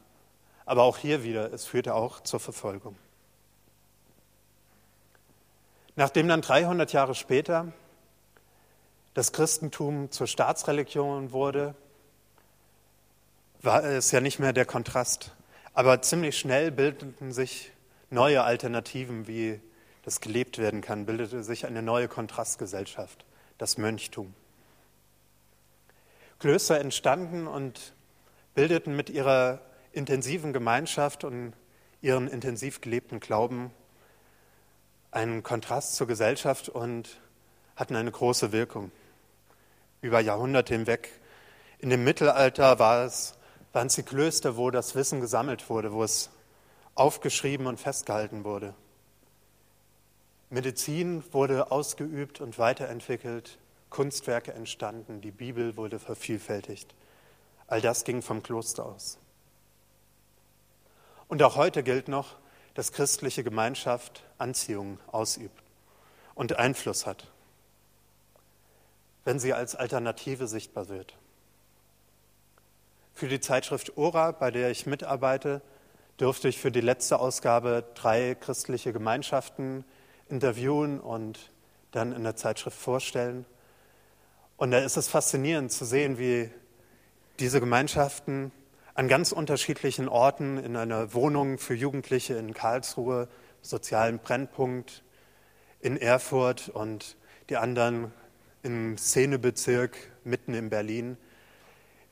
aber 0.67 0.83
auch 0.83 0.99
hier 0.99 1.25
wieder, 1.25 1.53
es 1.53 1.65
führte 1.67 1.95
auch 1.95 2.21
zur 2.21 2.41
Verfolgung. 2.41 2.97
Nachdem 5.97 6.29
dann 6.29 6.41
300 6.41 6.93
Jahre 6.93 7.15
später 7.15 7.73
das 9.15 9.33
Christentum 9.33 10.11
zur 10.11 10.27
Staatsreligion 10.27 11.33
wurde, 11.33 11.75
war 13.63 13.85
es 13.85 14.11
ja 14.11 14.21
nicht 14.21 14.41
mehr 14.41 14.53
der 14.53 14.67
Kontrast 14.67 15.33
aber 15.75 16.01
ziemlich 16.03 16.39
schnell 16.39 16.71
bildeten 16.71 17.33
sich 17.33 17.73
neue 18.09 18.45
Alternativen, 18.45 19.27
wie 19.27 19.61
das 20.05 20.21
gelebt 20.21 20.59
werden 20.59 20.81
kann, 20.81 21.05
bildete 21.05 21.43
sich 21.43 21.67
eine 21.67 21.83
neue 21.83 22.07
Kontrastgesellschaft, 22.07 23.25
das 23.59 23.77
Mönchtum. 23.77 24.35
Klöster 26.39 26.79
entstanden 26.81 27.49
und 27.49 27.93
bildeten 28.55 28.95
mit 28.95 29.11
ihrer 29.11 29.61
intensiven 29.95 30.53
Gemeinschaft 30.53 31.25
und 31.25 31.55
ihren 32.01 32.29
intensiv 32.29 32.81
gelebten 32.81 33.21
Glauben 33.21 33.71
einen 35.11 35.43
Kontrast 35.43 35.95
zur 35.95 36.07
Gesellschaft 36.07 36.69
und 36.69 37.21
hatten 37.77 37.97
eine 37.97 38.11
große 38.11 38.53
Wirkung 38.53 38.91
über 40.01 40.21
Jahrhunderte 40.21 40.75
hinweg. 40.75 41.09
In 41.79 41.91
dem 41.91 42.05
Mittelalter 42.05 42.79
war 42.79 43.05
es 43.05 43.35
waren 43.75 43.89
es 43.89 43.97
die 43.97 44.05
Klöster, 44.05 44.57
wo 44.57 44.71
das 44.71 44.95
Wissen 44.95 45.21
gesammelt 45.21 45.69
wurde, 45.69 45.93
wo 45.93 46.05
es 46.05 46.31
aufgeschrieben 46.95 47.67
und 47.67 47.79
festgehalten 47.79 48.45
wurde. 48.45 48.73
Medizin 50.49 51.25
wurde 51.33 51.73
ausgeübt 51.73 52.41
und 52.41 52.59
weiterentwickelt, 52.59 53.59
Kunstwerke 53.91 54.53
entstanden, 54.53 55.21
die 55.21 55.33
Bibel 55.33 55.77
wurde 55.77 55.99
vervielfältigt. 55.99 56.95
All 57.67 57.81
das 57.81 58.05
ging 58.05 58.23
vom 58.23 58.45
Kloster 58.45 58.87
aus. 58.87 59.19
Und 61.29 61.43
auch 61.43 61.57
heute 61.57 61.83
gilt 61.83 62.09
noch, 62.09 62.37
dass 62.75 62.93
christliche 62.93 63.45
Gemeinschaft 63.45 64.25
Anziehung 64.39 64.99
ausübt 65.07 65.63
und 66.35 66.59
Einfluss 66.59 67.07
hat, 67.07 67.31
wenn 69.25 69.39
sie 69.39 69.53
als 69.53 69.75
Alternative 69.75 70.47
sichtbar 70.49 70.89
wird. 70.89 71.17
Für 73.15 73.29
die 73.29 73.41
Zeitschrift 73.41 73.97
Ora, 73.97 74.33
bei 74.33 74.51
der 74.51 74.71
ich 74.71 74.87
mitarbeite, 74.87 75.63
durfte 76.17 76.49
ich 76.49 76.59
für 76.59 76.73
die 76.73 76.81
letzte 76.81 77.21
Ausgabe 77.21 77.85
drei 77.95 78.35
christliche 78.35 78.93
Gemeinschaften 78.93 79.85
interviewen 80.29 81.01
und 81.01 81.39
dann 81.93 82.13
in 82.13 82.25
der 82.25 82.37
Zeitschrift 82.37 82.77
vorstellen. 82.77 83.47
Und 84.57 84.73
da 84.73 84.79
ist 84.79 84.97
es 84.97 85.09
faszinierend 85.09 85.73
zu 85.73 85.85
sehen, 85.85 86.19
wie 86.19 86.51
diese 87.39 87.61
Gemeinschaften 87.61 88.53
an 88.95 89.09
ganz 89.09 89.33
unterschiedlichen 89.33 90.09
Orten, 90.09 90.57
in 90.57 90.77
einer 90.77 91.15
Wohnung 91.15 91.59
für 91.59 91.75
Jugendliche 91.75 92.35
in 92.35 92.55
Karlsruhe, 92.55 93.29
sozialen 93.61 94.21
Brennpunkt, 94.21 95.03
in 95.81 95.97
Erfurt 95.97 96.69
und 96.69 97.17
die 97.51 97.57
anderen 97.57 98.13
im 98.63 98.97
Szenebezirk 98.97 99.97
mitten 100.23 100.55
in 100.55 100.71
Berlin, 100.71 101.17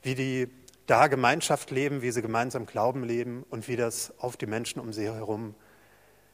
wie 0.01 0.13
die 0.13 0.49
da 0.85 1.07
Gemeinschaft 1.07 1.71
leben, 1.71 2.01
wie 2.01 2.11
sie 2.11 2.21
gemeinsam 2.21 2.65
Glauben 2.65 3.03
leben 3.03 3.45
und 3.49 3.67
wie 3.69 3.77
das 3.77 4.13
auf 4.19 4.35
die 4.35 4.45
Menschen 4.45 4.81
um 4.81 4.91
sie 4.91 5.05
herum 5.05 5.55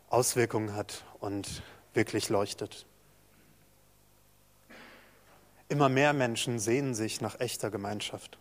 Auswirkungen 0.10 0.76
hat 0.76 1.06
und 1.20 1.62
wirklich 1.94 2.30
leuchtet. 2.30 2.88
Immer 5.70 5.88
mehr 5.88 6.14
Menschen 6.14 6.58
sehnen 6.58 6.96
sich 6.96 7.22
nach 7.22 7.40
echter 7.40 7.70
Gemeinschaft. 7.70 8.39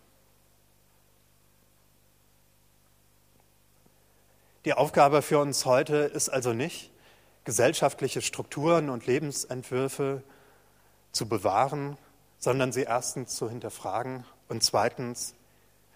Die 4.69 4.75
Aufgabe 4.75 5.23
für 5.23 5.39
uns 5.39 5.65
heute 5.65 5.97
ist 5.97 6.29
also 6.29 6.53
nicht, 6.53 6.91
gesellschaftliche 7.45 8.21
Strukturen 8.21 8.91
und 8.91 9.07
Lebensentwürfe 9.07 10.23
zu 11.11 11.27
bewahren, 11.27 11.97
sondern 12.39 12.71
sie 12.71 12.83
erstens 12.83 13.35
zu 13.35 13.49
hinterfragen 13.49 14.27
und 14.51 14.63
zweitens 14.63 15.33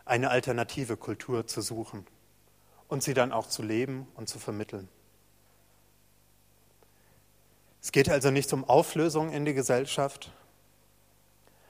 eine 0.06 0.30
alternative 0.30 0.96
Kultur 0.96 1.46
zu 1.46 1.60
suchen 1.60 2.06
und 2.88 3.02
sie 3.02 3.12
dann 3.12 3.30
auch 3.30 3.46
zu 3.46 3.62
leben 3.62 4.06
und 4.14 4.30
zu 4.30 4.38
vermitteln. 4.38 4.88
Es 7.82 7.92
geht 7.92 8.08
also 8.08 8.30
nicht 8.30 8.50
um 8.54 8.66
Auflösung 8.66 9.32
in 9.32 9.44
die 9.44 9.52
Gesellschaft, 9.52 10.32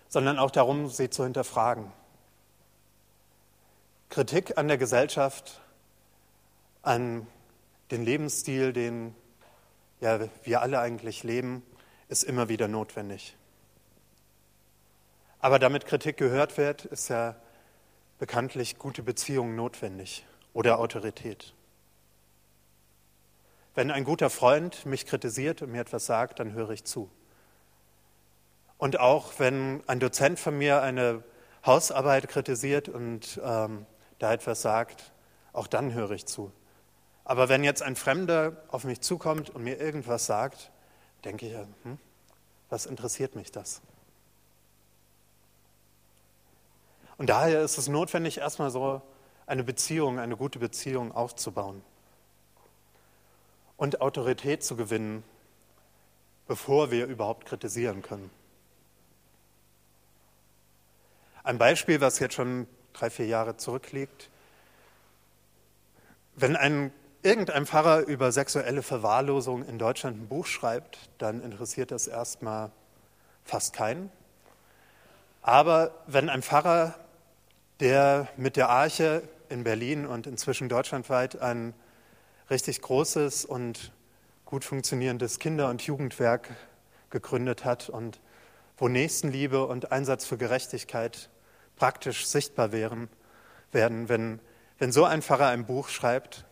sondern 0.09 0.38
auch 0.38 0.53
darum, 0.53 0.88
sie 0.88 1.11
zu 1.11 1.25
hinterfragen. 1.25 1.91
Kritik 4.09 4.57
an 4.57 4.69
der 4.69 4.79
Gesellschaft, 4.79 5.61
an 6.83 7.27
den 7.90 8.05
Lebensstil, 8.05 8.73
den 8.73 9.14
ja, 10.01 10.21
wir 10.42 10.62
alle 10.62 10.81
eigentlich 10.81 11.23
leben, 11.23 11.62
ist 12.09 12.25
immer 12.25 12.49
wieder 12.49 12.68
notwendig. 12.68 13.37
Aber 15.38 15.59
damit 15.59 15.87
Kritik 15.87 16.16
gehört 16.16 16.57
wird, 16.59 16.85
ist 16.85 17.09
ja 17.09 17.37
bekanntlich 18.18 18.79
gute 18.79 19.03
Beziehungen 19.03 19.57
notwendig 19.57 20.25
oder 20.53 20.79
Autorität. 20.79 21.55
Wenn 23.75 23.90
ein 23.90 24.05
guter 24.05 24.31
Freund 24.31 24.85
mich 24.87 25.07
kritisiert 25.07 25.62
und 25.62 25.73
mir 25.73 25.81
etwas 25.81 26.07
sagt, 26.07 26.40
dann 26.40 26.53
höre 26.53 26.71
ich 26.71 26.85
zu. 26.85 27.11
Und 28.77 29.01
auch 29.01 29.33
wenn 29.38 29.83
ein 29.88 29.99
Dozent 29.99 30.38
von 30.38 30.59
mir 30.59 30.83
eine 30.83 31.23
Hausarbeit 31.64 32.29
kritisiert 32.29 32.88
und 32.88 33.40
ähm, 33.42 33.87
da 34.18 34.33
etwas 34.33 34.62
sagt, 34.62 35.12
auch 35.53 35.66
dann 35.66 35.92
höre 35.95 36.11
ich 36.11 36.27
zu. 36.27 36.53
Aber 37.25 37.49
wenn 37.49 37.65
jetzt 37.65 37.83
ein 37.83 37.97
Fremder 37.97 38.63
auf 38.69 38.85
mich 38.85 39.01
zukommt 39.01 39.51
und 39.51 39.63
mir 39.63 39.81
irgendwas 39.81 40.27
sagt, 40.27 40.71
denke 41.25 41.47
ich, 41.47 41.55
hm, 41.55 41.99
was 42.69 42.87
interessiert 42.87 43.37
mich 43.37 43.53
das? 43.53 43.81
Und 47.19 47.31
daher 47.31 47.63
ist 47.63 47.79
es 47.79 47.89
notwendig, 47.89 48.39
erstmal 48.39 48.71
so 48.71 49.03
eine 49.47 49.63
Beziehung, 49.63 50.19
eine 50.19 50.37
gute 50.37 50.59
Beziehung 50.59 51.13
aufzubauen 51.13 51.83
und 53.77 54.01
Autorität 54.01 54.65
zu 54.65 54.77
gewinnen, 54.77 55.23
bevor 56.47 56.91
wir 56.91 57.07
überhaupt 57.07 57.47
kritisieren 57.47 58.03
können. 58.03 58.31
Ein 61.45 61.59
Beispiel, 61.59 62.01
was 62.01 62.19
jetzt 62.19 62.35
schon 62.35 62.67
drei, 62.93 63.11
vier 63.11 63.27
Jahre 63.27 63.57
zurückliegt. 63.57 64.31
Wenn 66.37 66.57
ein, 66.57 66.93
irgendein 67.23 67.67
Pfarrer 67.67 68.01
über 68.07 68.33
sexuelle 68.33 68.83
Verwahrlosung 68.83 69.67
in 69.67 69.79
Deutschland 69.79 70.21
ein 70.21 70.29
Buch 70.29 70.47
schreibt, 70.47 70.99
dann 71.19 71.43
interessiert 71.43 71.91
das 71.91 72.09
erstmal 72.09 72.71
fast 73.45 73.73
keinen. 73.73 74.11
Aber 75.41 75.93
wenn 76.07 76.29
ein 76.29 76.43
Pfarrer, 76.43 76.95
der 77.81 78.29
mit 78.37 78.57
der 78.57 78.69
Arche 78.69 79.23
in 79.49 79.65
Berlin 79.65 80.07
und 80.07 80.27
inzwischen 80.27 80.69
deutschlandweit 80.69 81.41
ein 81.41 81.75
richtig 82.51 82.81
großes 82.81 83.45
und 83.45 83.93
gut 84.45 84.65
funktionierendes 84.65 85.39
Kinder- 85.39 85.69
und 85.69 85.83
Jugendwerk 85.83 86.51
gegründet 87.11 87.65
hat 87.65 87.89
und 87.89 88.21
wo 88.77 88.89
Nächstenliebe 88.89 89.67
und 89.67 89.93
Einsatz 89.93 90.25
für 90.25 90.39
Gerechtigkeit 90.39 91.31
praktisch 91.77 92.27
sichtbar 92.27 92.73
wären, 92.73 93.09
werden, 93.71 94.09
wenn, 94.09 94.41
wenn 94.79 94.93
so 94.93 95.05
ein 95.05 95.23
Pfarrer 95.23 95.49
ein 95.49 95.67
Buch 95.67 95.89
schreibt, 95.89 96.45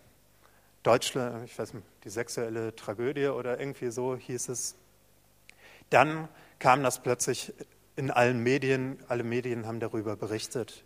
Deutschland, 0.83 1.45
ich 1.45 1.59
weiß 1.59 1.75
nicht, 1.75 1.87
die 2.05 2.11
sexuelle 2.11 2.75
Tragödie 2.75 3.29
oder 3.29 3.61
irgendwie 3.61 3.91
so 3.91 4.17
hieß 4.17 4.49
es, 4.49 4.77
dann 5.91 6.29
kam 6.59 6.83
das 6.83 7.03
plötzlich 7.03 7.53
in 7.97 8.11
allen 8.11 8.43
Medien, 8.43 8.99
alle 9.09 9.25
Medien 9.25 9.67
haben 9.67 9.81
darüber 9.81 10.17
berichtet. 10.17 10.85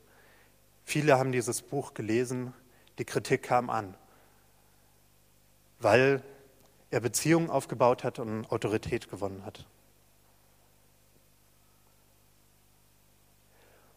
Viele 0.84 1.18
haben 1.18 1.30
dieses 1.30 1.62
Buch 1.62 1.94
gelesen, 1.94 2.52
die 2.98 3.04
Kritik 3.04 3.44
kam 3.44 3.70
an, 3.70 3.94
weil 5.78 6.22
er 6.90 7.00
Beziehungen 7.00 7.50
aufgebaut 7.50 8.04
hat 8.04 8.18
und 8.18 8.50
Autorität 8.50 9.10
gewonnen 9.10 9.44
hat. 9.44 9.66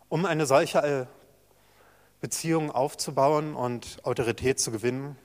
Um 0.10 0.25
eine 0.25 0.45
solche 0.45 1.07
Beziehung 2.21 2.71
aufzubauen 2.71 3.55
und 3.55 4.03
Autorität 4.05 4.60
zu 4.60 4.71
gewinnen, 4.71 5.17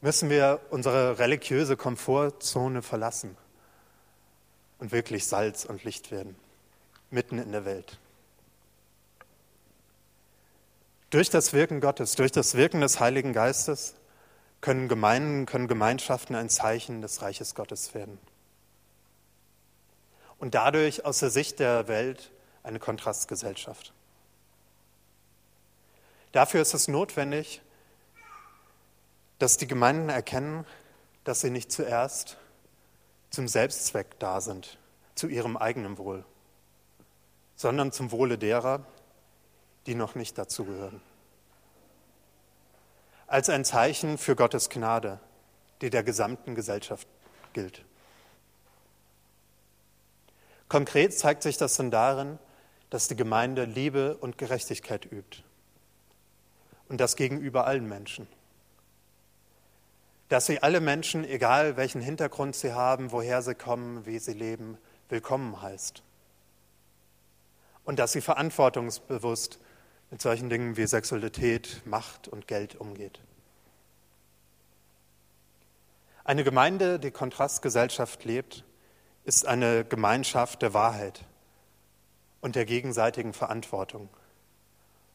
müssen 0.00 0.30
wir 0.30 0.60
unsere 0.70 1.18
religiöse 1.18 1.76
Komfortzone 1.76 2.82
verlassen 2.82 3.36
und 4.78 4.92
wirklich 4.92 5.26
Salz 5.26 5.64
und 5.64 5.84
Licht 5.84 6.10
werden, 6.10 6.36
mitten 7.10 7.38
in 7.38 7.52
der 7.52 7.64
Welt. 7.64 7.98
Durch 11.10 11.28
das 11.28 11.52
Wirken 11.52 11.80
Gottes, 11.80 12.14
durch 12.14 12.32
das 12.32 12.54
Wirken 12.54 12.80
des 12.80 13.00
Heiligen 13.00 13.32
Geistes 13.32 13.94
können 14.60 14.88
Gemeinden, 14.88 15.44
können 15.44 15.68
Gemeinschaften 15.68 16.34
ein 16.34 16.48
Zeichen 16.48 17.02
des 17.02 17.20
Reiches 17.20 17.54
Gottes 17.54 17.94
werden. 17.94 18.18
Und 20.38 20.54
dadurch 20.54 21.04
aus 21.04 21.18
der 21.18 21.30
Sicht 21.30 21.58
der 21.58 21.88
Welt 21.88 22.30
eine 22.62 22.78
Kontrastgesellschaft. 22.78 23.92
Dafür 26.32 26.62
ist 26.62 26.74
es 26.74 26.88
notwendig, 26.88 27.60
dass 29.40 29.56
die 29.56 29.66
Gemeinden 29.66 30.10
erkennen, 30.10 30.66
dass 31.24 31.40
sie 31.40 31.50
nicht 31.50 31.72
zuerst 31.72 32.36
zum 33.30 33.48
Selbstzweck 33.48 34.18
da 34.18 34.40
sind, 34.40 34.78
zu 35.14 35.28
ihrem 35.28 35.56
eigenen 35.56 35.96
Wohl, 35.96 36.24
sondern 37.56 37.90
zum 37.90 38.12
Wohle 38.12 38.36
derer, 38.36 38.84
die 39.86 39.94
noch 39.94 40.14
nicht 40.14 40.36
dazugehören. 40.36 41.00
Als 43.26 43.48
ein 43.48 43.64
Zeichen 43.64 44.18
für 44.18 44.36
Gottes 44.36 44.68
Gnade, 44.68 45.20
die 45.80 45.88
der 45.88 46.02
gesamten 46.02 46.54
Gesellschaft 46.54 47.08
gilt. 47.54 47.82
Konkret 50.68 51.18
zeigt 51.18 51.42
sich 51.42 51.56
das 51.56 51.76
dann 51.76 51.90
darin, 51.90 52.38
dass 52.90 53.08
die 53.08 53.16
Gemeinde 53.16 53.64
Liebe 53.64 54.18
und 54.18 54.36
Gerechtigkeit 54.36 55.10
übt. 55.10 55.44
Und 56.88 57.00
das 57.00 57.16
gegenüber 57.16 57.66
allen 57.66 57.88
Menschen. 57.88 58.28
Dass 60.30 60.46
sie 60.46 60.62
alle 60.62 60.80
Menschen, 60.80 61.24
egal 61.24 61.76
welchen 61.76 62.00
Hintergrund 62.00 62.54
sie 62.54 62.72
haben, 62.72 63.10
woher 63.10 63.42
sie 63.42 63.56
kommen, 63.56 64.06
wie 64.06 64.20
sie 64.20 64.32
leben, 64.32 64.78
willkommen 65.08 65.60
heißt. 65.60 66.04
Und 67.84 67.98
dass 67.98 68.12
sie 68.12 68.20
verantwortungsbewusst 68.20 69.58
mit 70.12 70.22
solchen 70.22 70.48
Dingen 70.48 70.76
wie 70.76 70.86
Sexualität, 70.86 71.82
Macht 71.84 72.28
und 72.28 72.46
Geld 72.46 72.76
umgeht. 72.76 73.20
Eine 76.22 76.44
Gemeinde, 76.44 77.00
die 77.00 77.10
Kontrastgesellschaft 77.10 78.24
lebt, 78.24 78.64
ist 79.24 79.46
eine 79.46 79.84
Gemeinschaft 79.84 80.62
der 80.62 80.72
Wahrheit 80.72 81.24
und 82.40 82.54
der 82.54 82.66
gegenseitigen 82.66 83.32
Verantwortung. 83.32 84.08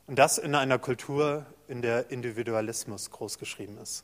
Und 0.08 0.19
das 0.19 0.38
in 0.38 0.56
einer 0.56 0.78
Kultur, 0.78 1.45
in 1.69 1.82
der 1.82 2.12
Individualismus 2.12 3.12
großgeschrieben 3.12 3.78
ist. 3.78 4.04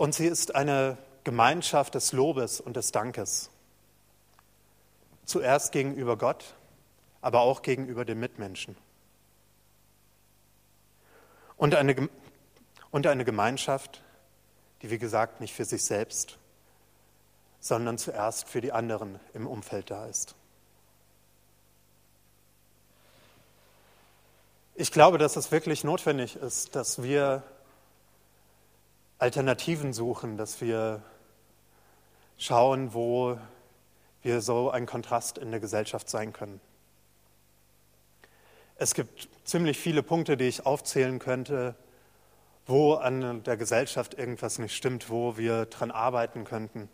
Und 0.00 0.14
sie 0.14 0.28
ist 0.28 0.54
eine 0.54 0.96
Gemeinschaft 1.24 1.94
des 1.94 2.12
Lobes 2.12 2.58
und 2.62 2.74
des 2.74 2.90
Dankes. 2.90 3.50
Zuerst 5.26 5.72
gegenüber 5.72 6.16
Gott 6.16 6.54
aber 7.20 7.40
auch 7.42 7.60
gegenüber 7.60 8.06
den 8.06 8.18
Mitmenschen. 8.18 8.78
Und 11.58 11.74
eine, 11.74 12.08
und 12.90 13.06
eine 13.06 13.26
Gemeinschaft, 13.26 14.02
die, 14.80 14.88
wie 14.88 14.96
gesagt, 14.96 15.42
nicht 15.42 15.52
für 15.52 15.66
sich 15.66 15.84
selbst, 15.84 16.38
sondern 17.60 17.98
zuerst 17.98 18.48
für 18.48 18.62
die 18.62 18.72
anderen 18.72 19.20
im 19.34 19.46
Umfeld 19.46 19.90
da 19.90 20.06
ist. 20.06 20.34
Ich 24.74 24.92
glaube, 24.92 25.18
dass 25.18 25.36
es 25.36 25.52
wirklich 25.52 25.84
notwendig 25.84 26.36
ist, 26.36 26.74
dass 26.74 27.02
wir 27.02 27.42
Alternativen 29.20 29.92
suchen, 29.92 30.38
dass 30.38 30.62
wir 30.62 31.02
schauen, 32.38 32.94
wo 32.94 33.38
wir 34.22 34.40
so 34.40 34.70
ein 34.70 34.86
Kontrast 34.86 35.36
in 35.36 35.50
der 35.50 35.60
Gesellschaft 35.60 36.08
sein 36.08 36.32
können. 36.32 36.58
Es 38.76 38.94
gibt 38.94 39.28
ziemlich 39.44 39.78
viele 39.78 40.02
Punkte, 40.02 40.38
die 40.38 40.46
ich 40.46 40.64
aufzählen 40.64 41.18
könnte, 41.18 41.74
wo 42.66 42.94
an 42.94 43.42
der 43.42 43.58
Gesellschaft 43.58 44.14
irgendwas 44.14 44.58
nicht 44.58 44.74
stimmt, 44.74 45.10
wo 45.10 45.36
wir 45.36 45.66
dran 45.66 45.90
arbeiten 45.90 46.44
könnten. 46.44 46.88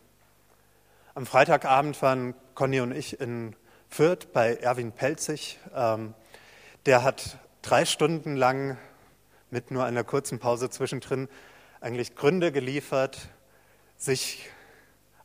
Am 1.15 1.27
Freitagabend 1.27 2.03
waren 2.03 2.35
Conny 2.57 2.81
und 2.81 2.91
ich 2.91 3.21
in 3.21 3.55
Fürth 3.89 4.33
bei 4.33 4.57
Erwin 4.57 4.91
Pelzig. 4.91 5.61
Ähm, 5.77 6.13
der 6.87 7.05
hat 7.05 7.39
drei 7.63 7.85
Stunden 7.85 8.35
lang 8.35 8.79
mit 9.53 9.71
nur 9.71 9.85
einer 9.85 10.03
kurzen 10.03 10.41
Pause 10.41 10.71
zwischendrin 10.71 11.29
eigentlich 11.81 12.15
Gründe 12.15 12.53
geliefert, 12.53 13.29
sich 13.97 14.49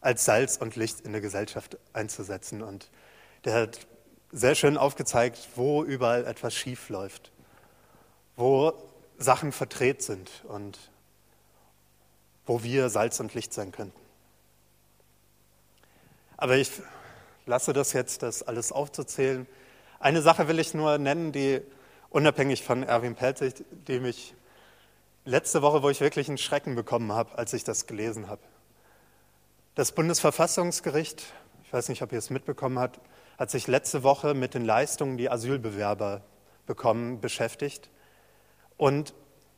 als 0.02 0.26
Salz 0.26 0.58
und 0.58 0.76
Licht 0.76 1.02
in 1.02 1.12
der 1.12 1.22
Gesellschaft 1.22 1.78
einzusetzen. 1.94 2.62
Und 2.62 2.90
der 3.46 3.54
hat 3.54 3.88
sehr 4.32 4.56
schön 4.56 4.78
aufgezeigt, 4.78 5.50
wo 5.56 5.84
überall 5.84 6.26
etwas 6.26 6.56
schief 6.56 6.90
läuft, 6.90 7.32
wo 8.36 8.74
Sachen 9.18 9.52
verdreht 9.52 10.02
sind 10.02 10.30
und 10.48 10.78
wo 12.46 12.64
wir 12.64 12.90
Salz 12.90 13.20
und 13.20 13.34
Licht 13.34 13.54
sein 13.54 13.72
könnten. 13.72 14.00
Aber 16.38 16.58
ich 16.58 16.72
lasse 17.46 17.72
das 17.72 17.94
jetzt, 17.94 18.24
das 18.24 18.42
alles 18.42 18.72
aufzuzählen. 18.72 19.46
Eine 20.00 20.24
Sache 20.24 20.48
will 20.48 20.58
ich 20.58 20.74
nur 20.74 20.98
nennen, 20.98 21.32
die 21.32 21.62
unabhängig 22.10 22.64
von 22.64 22.82
Erwin 22.82 23.16
Pelzig, 23.16 23.64
die 23.88 24.00
mich 24.00 24.34
letzte 25.26 25.62
Woche, 25.62 25.84
wo 25.84 25.90
ich 25.90 26.02
wirklich 26.02 26.28
einen 26.28 26.38
Schrecken 26.38 26.76
bekommen 26.76 27.12
habe, 27.12 27.38
als 27.38 27.54
ich 27.54 27.64
das 27.64 27.88
gelesen 27.88 28.28
habe. 28.28 28.42
Das 29.76 29.92
Bundesverfassungsgericht, 29.92 31.26
ich 31.64 31.74
weiß 31.74 31.90
nicht, 31.90 32.02
ob 32.02 32.12
ihr 32.12 32.18
es 32.18 32.30
mitbekommen 32.30 32.80
habt, 32.80 33.00
hat 33.38 33.50
sich 33.50 33.68
letzte 33.68 34.04
Woche 34.04 34.34
mit 34.34 34.54
den 34.54 34.66
Leistungen, 34.66 35.18
die 35.18 35.30
Asylbewerber 35.30 36.22
bekommen, 36.66 37.22
beschäftigt. 37.22 37.90
Und 38.78 39.14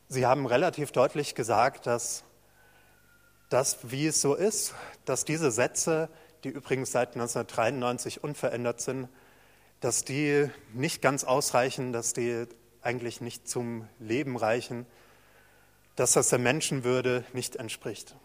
Sie 0.08 0.26
haben 0.26 0.46
relativ 0.46 0.92
deutlich 0.92 1.34
gesagt, 1.34 1.86
dass 1.86 2.24
das, 3.48 3.78
wie 3.82 4.06
es 4.06 4.20
so 4.20 4.34
ist, 4.34 4.74
dass 5.06 5.24
diese 5.24 5.50
Sätze, 5.50 6.10
die 6.44 6.50
übrigens 6.50 6.92
seit 6.92 7.14
1993 7.14 8.22
unverändert 8.22 8.80
sind, 8.80 9.08
dass 9.80 10.04
die 10.04 10.50
nicht 10.72 11.02
ganz 11.02 11.24
ausreichen, 11.24 11.92
dass 11.92 12.12
die 12.12 12.46
eigentlich 12.82 13.20
nicht 13.22 13.48
zum 13.48 13.88
Leben 13.98 14.36
reichen, 14.36 14.86
dass 15.96 16.12
das 16.12 16.28
der 16.28 16.38
Menschenwürde 16.38 17.24
nicht 17.32 17.56
entspricht. 17.56 18.16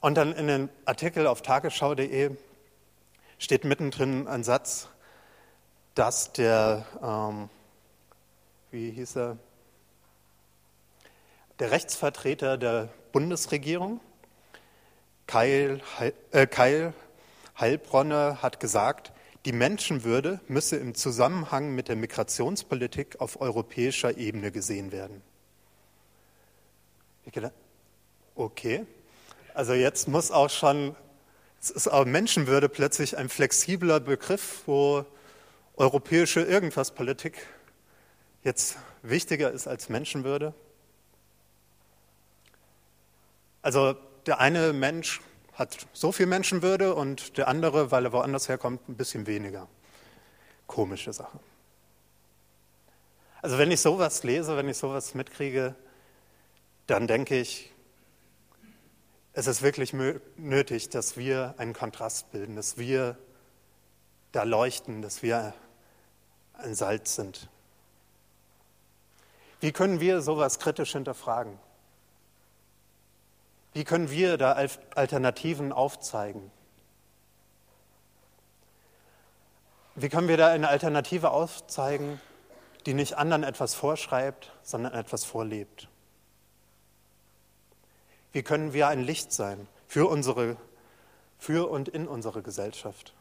Und 0.00 0.16
dann 0.16 0.32
in 0.32 0.46
dem 0.46 0.68
Artikel 0.84 1.26
auf 1.26 1.42
tagesschau.de 1.42 2.30
steht 3.38 3.64
mittendrin 3.64 4.26
ein 4.28 4.44
Satz, 4.44 4.88
dass 5.94 6.32
der, 6.32 6.86
ähm, 7.02 7.48
wie 8.70 8.90
hieß 8.90 9.16
er, 9.16 9.38
der 11.58 11.70
Rechtsvertreter 11.70 12.56
der 12.56 12.88
Bundesregierung, 13.12 14.00
Keil, 15.26 15.80
äh, 16.32 16.46
Keil 16.46 16.94
Heilbronner, 17.58 18.42
hat 18.42 18.58
gesagt, 18.58 19.12
die 19.44 19.52
Menschenwürde 19.52 20.40
müsse 20.48 20.76
im 20.76 20.94
Zusammenhang 20.94 21.74
mit 21.74 21.88
der 21.88 21.96
Migrationspolitik 21.96 23.20
auf 23.20 23.40
europäischer 23.40 24.16
Ebene 24.16 24.50
gesehen 24.50 24.92
werden. 24.92 25.22
Okay, 28.34 28.86
also 29.54 29.74
jetzt 29.74 30.08
muss 30.08 30.30
auch 30.30 30.50
schon, 30.50 30.96
es 31.60 31.70
ist 31.70 31.88
auch 31.88 32.04
Menschenwürde 32.04 32.68
plötzlich 32.68 33.16
ein 33.16 33.28
flexibler 33.28 34.00
Begriff, 34.00 34.62
wo 34.66 35.04
europäische 35.76 36.40
Irgendwas-Politik 36.40 37.46
jetzt 38.42 38.76
wichtiger 39.02 39.50
ist 39.50 39.66
als 39.66 39.88
Menschenwürde. 39.88 40.54
Also 43.62 43.94
der 44.26 44.40
eine 44.40 44.72
Mensch 44.72 45.20
hat 45.52 45.86
so 45.92 46.12
viel 46.12 46.26
Menschenwürde 46.26 46.94
und 46.94 47.36
der 47.36 47.48
andere, 47.48 47.90
weil 47.90 48.06
er 48.06 48.12
woanders 48.12 48.48
herkommt, 48.48 48.88
ein 48.88 48.96
bisschen 48.96 49.26
weniger. 49.26 49.68
Komische 50.66 51.12
Sache. 51.12 51.38
Also 53.42 53.58
wenn 53.58 53.70
ich 53.70 53.80
sowas 53.80 54.22
lese, 54.22 54.56
wenn 54.56 54.68
ich 54.68 54.78
sowas 54.78 55.14
mitkriege, 55.14 55.74
dann 56.86 57.06
denke 57.06 57.38
ich, 57.38 57.72
es 59.34 59.46
ist 59.46 59.62
wirklich 59.62 59.94
nötig, 60.36 60.90
dass 60.90 61.16
wir 61.16 61.54
einen 61.56 61.72
Kontrast 61.72 62.30
bilden, 62.32 62.56
dass 62.56 62.76
wir 62.76 63.16
da 64.32 64.42
leuchten, 64.42 65.00
dass 65.00 65.22
wir 65.22 65.54
ein 66.54 66.74
Salz 66.74 67.14
sind. 67.14 67.48
Wie 69.60 69.72
können 69.72 70.00
wir 70.00 70.20
sowas 70.22 70.58
kritisch 70.58 70.92
hinterfragen? 70.92 71.58
Wie 73.72 73.84
können 73.84 74.10
wir 74.10 74.36
da 74.36 74.52
Alternativen 74.94 75.72
aufzeigen? 75.72 76.50
Wie 79.94 80.08
können 80.08 80.28
wir 80.28 80.36
da 80.36 80.48
eine 80.48 80.68
Alternative 80.68 81.30
aufzeigen, 81.30 82.20
die 82.86 82.94
nicht 82.94 83.16
anderen 83.16 83.44
etwas 83.44 83.74
vorschreibt, 83.74 84.52
sondern 84.62 84.94
etwas 84.94 85.24
vorlebt? 85.24 85.88
Wie 88.32 88.42
können 88.42 88.72
wir 88.72 88.88
ein 88.88 89.02
Licht 89.02 89.32
sein 89.32 89.68
für, 89.86 90.08
unsere, 90.08 90.56
für 91.38 91.70
und 91.70 91.88
in 91.88 92.08
unsere 92.08 92.42
Gesellschaft? 92.42 93.14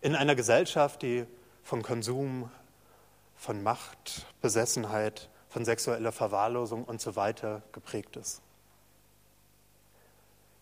In 0.00 0.14
einer 0.14 0.34
Gesellschaft, 0.34 1.02
die 1.02 1.24
von 1.62 1.82
Konsum, 1.82 2.50
von 3.36 3.62
Macht, 3.62 4.26
Besessenheit, 4.42 5.28
von 5.48 5.64
sexueller 5.64 6.12
Verwahrlosung 6.12 6.84
und 6.84 7.00
so 7.00 7.14
weiter 7.16 7.62
geprägt 7.72 8.16
ist. 8.16 8.42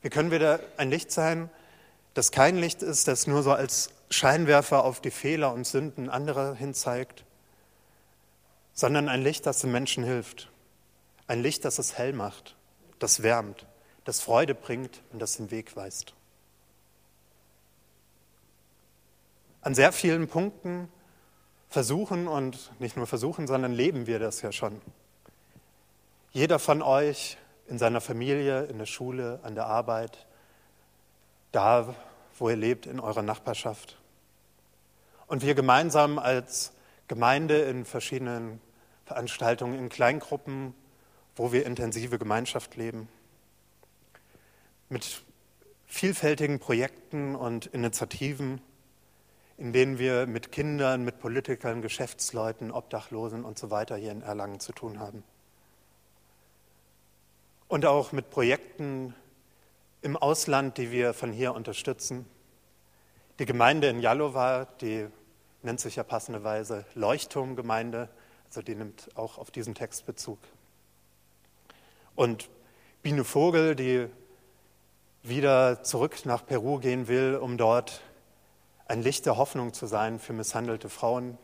Wie 0.03 0.11
können 0.11 0.31
wir 0.31 0.39
da 0.39 0.61
ein 0.77 0.91
Licht 0.91 1.11
sein, 1.11 1.49
das 2.15 2.31
kein 2.31 2.57
Licht 2.57 2.83
ist, 2.83 3.09
das 3.09 3.27
nur 3.27 3.43
so 3.43 3.53
als 3.53 3.91
Scheinwerfer 4.11 4.85
auf 4.85 5.01
die 5.01 5.11
Fehler 5.11 5.55
und 5.55 5.67
Sünden 5.67 6.11
anderer 6.11 6.55
hinzeigt, 6.55 7.25
sondern 8.75 9.09
ein 9.09 9.23
Licht, 9.23 9.47
das 9.47 9.61
den 9.61 9.73
Menschen 9.73 10.05
hilft, 10.05 10.52
ein 11.27 11.43
Licht, 11.43 11.65
das 11.65 11.79
es 11.79 11.97
hell 11.99 12.13
macht, 12.13 12.57
das 12.99 13.23
wärmt, 13.23 13.67
das 14.05 14.21
Freude 14.21 14.55
bringt 14.55 15.03
und 15.13 15.21
das 15.21 15.37
den 15.37 15.51
Weg 15.51 15.77
weist. 15.77 16.15
An 19.61 19.75
sehr 19.75 19.93
vielen 19.93 20.27
Punkten 20.27 20.89
versuchen 21.69 22.29
und 22.29 22.73
nicht 22.81 22.97
nur 22.97 23.07
versuchen, 23.07 23.47
sondern 23.47 23.73
leben 23.73 24.07
wir 24.07 24.19
das 24.19 24.43
ja 24.43 24.53
schon. 24.53 24.81
Jeder 26.33 26.59
von 26.59 26.83
euch 26.83 27.39
in 27.69 27.79
seiner 27.79 28.01
Familie, 28.01 28.65
in 28.65 28.79
der 28.79 28.87
Schule, 28.87 29.41
an 29.43 29.55
der 29.55 29.67
Arbeit, 29.67 30.27
da, 31.53 31.95
wo 32.39 32.49
ihr 32.49 32.57
lebt, 32.57 32.87
in 32.87 33.01
eurer 33.01 33.23
Nachbarschaft. 33.23 33.99
Und 35.27 35.43
wir 35.43 35.55
gemeinsam 35.55 36.19
als 36.19 36.73
Gemeinde 37.09 37.59
in 37.63 37.85
verschiedenen 37.85 38.61
Veranstaltungen, 39.05 39.79
in 39.79 39.89
Kleingruppen, 39.89 40.75
wo 41.37 41.53
wir 41.53 41.67
intensive 41.67 42.19
Gemeinschaft 42.19 42.77
leben, 42.77 43.09
mit 44.89 45.23
vielfältigen 45.87 46.59
Projekten 46.59 47.35
und 47.35 47.67
Initiativen, 47.67 48.61
in 49.57 49.73
denen 49.73 49.99
wir 49.99 50.27
mit 50.27 50.53
Kindern, 50.53 51.05
mit 51.05 51.19
Politikern, 51.19 51.83
Geschäftsleuten, 51.83 52.71
Obdachlosen 52.71 53.45
und 53.45 53.59
so 53.59 53.71
weiter 53.71 53.97
hier 53.97 54.13
in 54.13 54.23
Erlangen 54.23 54.61
zu 54.61 54.73
tun 54.73 54.99
haben. 54.99 55.23
Und 57.69 57.87
auch 57.87 58.13
mit 58.13 58.31
Projekten 58.31 59.15
im 60.03 60.17
Ausland, 60.17 60.79
die 60.79 60.91
wir 60.91 61.15
von 61.15 61.33
hier 61.33 61.55
unterstützen. 61.55 62.27
Die 63.39 63.47
Gemeinde 63.47 63.89
in 63.89 64.01
Jalowa, 64.01 64.67
die 64.81 65.07
nennt 65.63 65.81
sich 65.81 65.97
ja 65.97 66.03
passenderweise 66.03 66.85
Leuchtturmgemeinde, 66.95 68.09
also 68.47 68.63
die 68.63 68.75
nimmt 68.75 69.11
auch 69.15 69.39
auf 69.39 69.51
diesen 69.51 69.75
Text 69.75 70.05
Bezug. 70.05 70.39
Und 72.15 72.51
Biene 73.03 73.25
Vogel, 73.25 73.75
die 73.75 74.07
wieder 75.23 75.83
zurück 75.83 76.27
nach 76.27 76.45
Peru 76.45 76.79
gehen 76.79 77.09
will, 77.09 77.37
um 77.37 77.57
dort 77.57 78.03
ein 78.87 79.03
Licht 79.03 79.25
der 79.25 79.39
Hoffnung 79.39 79.73
zu 79.73 79.87
sein 79.87 80.19
für 80.19 80.35
misshandelte 80.35 80.91
Frauen. 80.91 81.39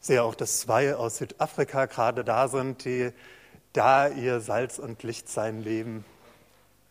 Ich 0.00 0.08
sehe 0.08 0.24
auch, 0.24 0.34
dass 0.34 0.58
zwei 0.58 0.96
aus 0.96 1.18
Südafrika 1.18 1.86
gerade 1.86 2.24
da 2.24 2.48
sind, 2.48 2.84
die 2.84 3.12
da 3.72 4.08
ihr 4.08 4.40
Salz 4.40 4.80
und 4.80 5.04
Licht 5.04 5.28
sein 5.28 5.62
leben. 5.62 6.04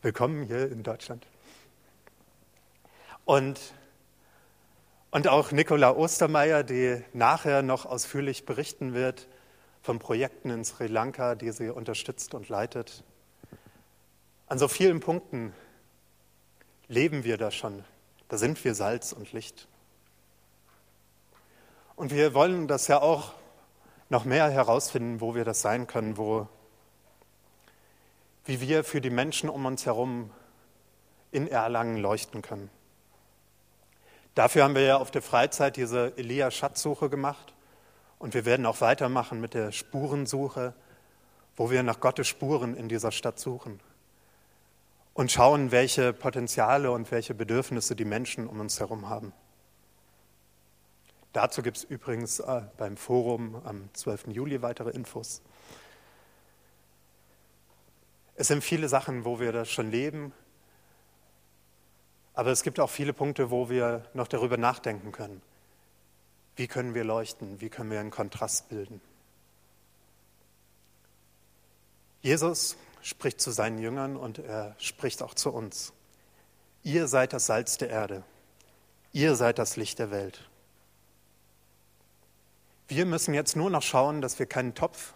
Willkommen 0.01 0.43
hier 0.43 0.71
in 0.71 0.83
Deutschland. 0.83 1.27
Und, 3.25 3.59
und 5.11 5.27
auch 5.27 5.51
Nicola 5.51 5.91
Ostermeier, 5.91 6.63
die 6.63 7.03
nachher 7.11 7.61
noch 7.61 7.85
ausführlich 7.85 8.45
berichten 8.45 8.93
wird 8.93 9.27
von 9.83 9.99
Projekten 9.99 10.49
in 10.49 10.63
Sri 10.63 10.87
Lanka, 10.87 11.35
die 11.35 11.51
sie 11.51 11.69
unterstützt 11.69 12.33
und 12.33 12.47
leitet. 12.47 13.03
An 14.47 14.57
so 14.57 14.69
vielen 14.69 15.01
Punkten 15.01 15.53
leben 16.87 17.25
wir 17.25 17.37
da 17.37 17.51
schon. 17.51 17.83
Da 18.29 18.37
sind 18.37 18.63
wir 18.63 18.75
Salz 18.75 19.11
und 19.11 19.33
Licht. 19.33 19.67
Und 21.97 22.11
wir 22.11 22.33
wollen 22.33 22.69
das 22.69 22.87
ja 22.87 23.01
auch 23.01 23.33
noch 24.09 24.23
mehr 24.23 24.49
herausfinden, 24.49 25.19
wo 25.19 25.35
wir 25.35 25.43
das 25.43 25.61
sein 25.61 25.85
können, 25.85 26.17
wo, 26.17 26.47
wie 28.45 28.61
wir 28.61 28.85
für 28.85 29.01
die 29.01 29.09
Menschen 29.09 29.49
um 29.49 29.65
uns 29.65 29.85
herum 29.85 30.31
in 31.31 31.45
Erlangen 31.47 31.97
leuchten 31.97 32.41
können. 32.41 32.69
Dafür 34.33 34.63
haben 34.63 34.75
wir 34.75 34.83
ja 34.83 34.97
auf 34.97 35.11
der 35.11 35.21
Freizeit 35.21 35.75
diese 35.75 36.17
Elia-Schatzsuche 36.17 37.09
gemacht. 37.09 37.52
Und 38.23 38.33
wir 38.33 38.45
werden 38.45 38.65
auch 38.65 38.79
weitermachen 38.79 39.41
mit 39.41 39.53
der 39.53 39.73
Spurensuche, 39.73 40.73
wo 41.57 41.69
wir 41.69 41.83
nach 41.83 41.99
Gottes 41.99 42.25
Spuren 42.25 42.73
in 42.73 42.87
dieser 42.87 43.11
Stadt 43.11 43.37
suchen 43.37 43.81
und 45.13 45.29
schauen, 45.29 45.71
welche 45.71 46.13
Potenziale 46.13 46.91
und 46.91 47.11
welche 47.11 47.33
Bedürfnisse 47.33 47.97
die 47.97 48.05
Menschen 48.05 48.47
um 48.47 48.61
uns 48.61 48.79
herum 48.79 49.09
haben. 49.09 49.33
Dazu 51.33 51.61
gibt 51.61 51.75
es 51.75 51.83
übrigens 51.83 52.39
äh, 52.39 52.61
beim 52.77 52.95
Forum 52.95 53.61
am 53.65 53.89
12. 53.91 54.27
Juli 54.27 54.61
weitere 54.61 54.91
Infos. 54.91 55.41
Es 58.35 58.47
sind 58.47 58.63
viele 58.63 58.87
Sachen, 58.87 59.25
wo 59.25 59.41
wir 59.41 59.51
das 59.51 59.69
schon 59.69 59.91
leben, 59.91 60.31
aber 62.33 62.51
es 62.51 62.63
gibt 62.63 62.79
auch 62.79 62.89
viele 62.89 63.11
Punkte, 63.11 63.51
wo 63.51 63.69
wir 63.69 64.05
noch 64.13 64.29
darüber 64.29 64.55
nachdenken 64.55 65.11
können. 65.11 65.41
Wie 66.55 66.67
können 66.67 66.93
wir 66.93 67.03
leuchten? 67.03 67.61
Wie 67.61 67.69
können 67.69 67.91
wir 67.91 67.99
einen 67.99 68.11
Kontrast 68.11 68.69
bilden? 68.69 69.01
Jesus 72.21 72.77
spricht 73.01 73.41
zu 73.41 73.51
seinen 73.51 73.79
Jüngern 73.79 74.15
und 74.15 74.39
er 74.39 74.75
spricht 74.79 75.21
auch 75.21 75.33
zu 75.33 75.51
uns. 75.51 75.93
Ihr 76.83 77.07
seid 77.07 77.33
das 77.33 77.45
Salz 77.45 77.77
der 77.77 77.89
Erde. 77.89 78.23
Ihr 79.11 79.35
seid 79.35 79.59
das 79.59 79.75
Licht 79.75 79.99
der 79.99 80.11
Welt. 80.11 80.49
Wir 82.87 83.05
müssen 83.05 83.33
jetzt 83.33 83.55
nur 83.55 83.69
noch 83.69 83.81
schauen, 83.81 84.21
dass 84.21 84.39
wir 84.39 84.45
keinen 84.45 84.75
Topf 84.75 85.13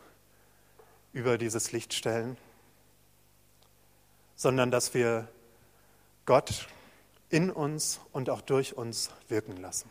über 1.13 1.37
dieses 1.37 1.71
Licht 1.71 1.93
stellen, 1.93 2.37
sondern 4.35 4.71
dass 4.71 4.93
wir 4.93 5.27
Gott 6.25 6.67
in 7.29 7.49
uns 7.49 7.99
und 8.13 8.29
auch 8.29 8.41
durch 8.41 8.77
uns 8.77 9.11
wirken 9.27 9.57
lassen, 9.57 9.89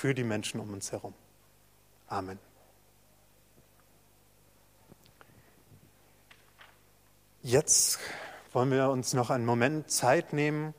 für 0.00 0.14
die 0.14 0.24
Menschen 0.24 0.60
um 0.60 0.72
uns 0.72 0.92
herum. 0.92 1.12
Amen. 2.08 2.38
Jetzt 7.42 7.98
wollen 8.54 8.70
wir 8.70 8.88
uns 8.88 9.12
noch 9.12 9.28
einen 9.28 9.44
Moment 9.44 9.90
Zeit 9.90 10.32
nehmen, 10.32 10.72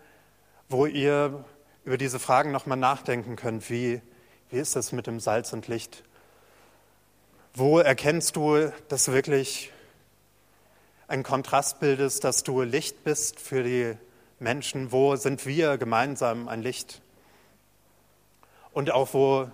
wo 0.69 0.87
ihr 0.87 1.45
über 1.85 1.99
diese 1.99 2.17
Fragen 2.17 2.49
nochmal 2.49 2.79
nachdenken 2.79 3.35
könnt. 3.35 3.69
Wie, 3.69 4.01
wie 4.49 4.57
ist 4.57 4.75
das 4.75 4.91
mit 4.91 5.05
dem 5.05 5.19
Salz 5.19 5.53
und 5.53 5.67
Licht? 5.67 6.03
Wo 7.53 7.77
erkennst 7.77 8.35
du, 8.35 8.73
dass 8.87 9.05
du 9.05 9.13
wirklich 9.13 9.71
ein 11.07 11.21
Kontrast 11.21 11.79
bildest, 11.79 12.23
dass 12.23 12.41
du 12.41 12.63
Licht 12.63 13.03
bist 13.03 13.39
für 13.39 13.61
die 13.61 13.95
Menschen? 14.39 14.91
Wo 14.91 15.15
sind 15.15 15.45
wir 15.45 15.77
gemeinsam 15.77 16.47
ein 16.47 16.63
Licht? 16.63 17.03
Und 18.73 18.91
auch 18.91 19.13
wo, 19.13 19.49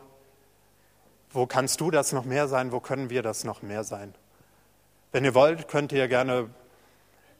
wo 1.32 1.45
kannst 1.45 1.82
du 1.82 1.91
das 1.91 2.13
noch 2.13 2.26
mehr 2.26 2.47
sein? 2.47 2.72
Wo 2.72 2.80
können 2.80 3.09
wir 3.09 3.22
das 3.22 3.43
noch 3.43 3.61
mehr 3.61 3.84
sein? 3.84 4.13
Wenn 5.11 5.26
ihr 5.26 5.34
wollt, 5.34 5.68
könnt 5.68 5.91
ihr 5.91 6.07
gerne 6.07 6.49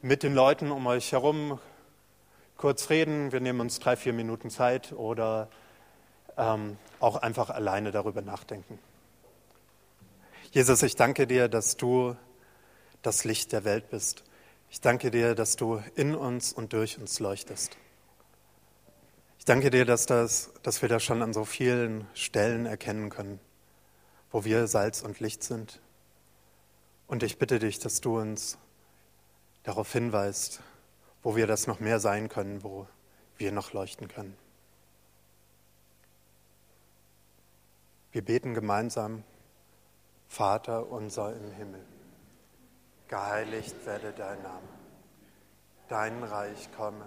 mit 0.02 0.22
den 0.22 0.34
Leuten 0.34 0.70
um 0.70 0.86
euch 0.86 1.12
herum 1.12 1.58
kurz 2.56 2.90
reden. 2.90 3.32
Wir 3.32 3.40
nehmen 3.40 3.60
uns 3.60 3.78
drei, 3.78 3.96
vier 3.96 4.12
Minuten 4.12 4.50
Zeit 4.50 4.92
oder 4.92 5.48
ähm, 6.36 6.76
auch 7.00 7.16
einfach 7.16 7.50
alleine 7.50 7.90
darüber 7.90 8.22
nachdenken. 8.22 8.78
Jesus, 10.50 10.82
ich 10.82 10.96
danke 10.96 11.26
dir, 11.26 11.48
dass 11.48 11.76
du 11.76 12.16
das 13.02 13.24
Licht 13.24 13.52
der 13.52 13.64
Welt 13.64 13.90
bist. 13.90 14.24
Ich 14.70 14.80
danke 14.80 15.10
dir, 15.10 15.34
dass 15.34 15.56
du 15.56 15.82
in 15.94 16.14
uns 16.14 16.52
und 16.52 16.72
durch 16.72 16.98
uns 16.98 17.20
leuchtest. 17.20 17.76
Ich 19.48 19.50
danke 19.50 19.70
dir, 19.70 19.86
dass, 19.86 20.04
das, 20.04 20.52
dass 20.62 20.82
wir 20.82 20.90
das 20.90 21.02
schon 21.02 21.22
an 21.22 21.32
so 21.32 21.46
vielen 21.46 22.06
Stellen 22.12 22.66
erkennen 22.66 23.08
können, 23.08 23.40
wo 24.30 24.44
wir 24.44 24.66
Salz 24.66 25.00
und 25.00 25.20
Licht 25.20 25.42
sind. 25.42 25.80
Und 27.06 27.22
ich 27.22 27.38
bitte 27.38 27.58
dich, 27.58 27.78
dass 27.78 28.02
du 28.02 28.18
uns 28.18 28.58
darauf 29.62 29.90
hinweist, 29.90 30.60
wo 31.22 31.34
wir 31.34 31.46
das 31.46 31.66
noch 31.66 31.80
mehr 31.80 31.98
sein 31.98 32.28
können, 32.28 32.62
wo 32.62 32.86
wir 33.38 33.50
noch 33.50 33.72
leuchten 33.72 34.06
können. 34.08 34.36
Wir 38.12 38.22
beten 38.22 38.52
gemeinsam, 38.52 39.24
Vater 40.28 40.90
unser 40.90 41.34
im 41.34 41.52
Himmel, 41.52 41.86
geheiligt 43.08 43.86
werde 43.86 44.12
dein 44.12 44.42
Name, 44.42 44.68
dein 45.88 46.22
Reich 46.22 46.68
komme, 46.76 47.06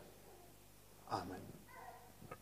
Amen. 1.11 1.60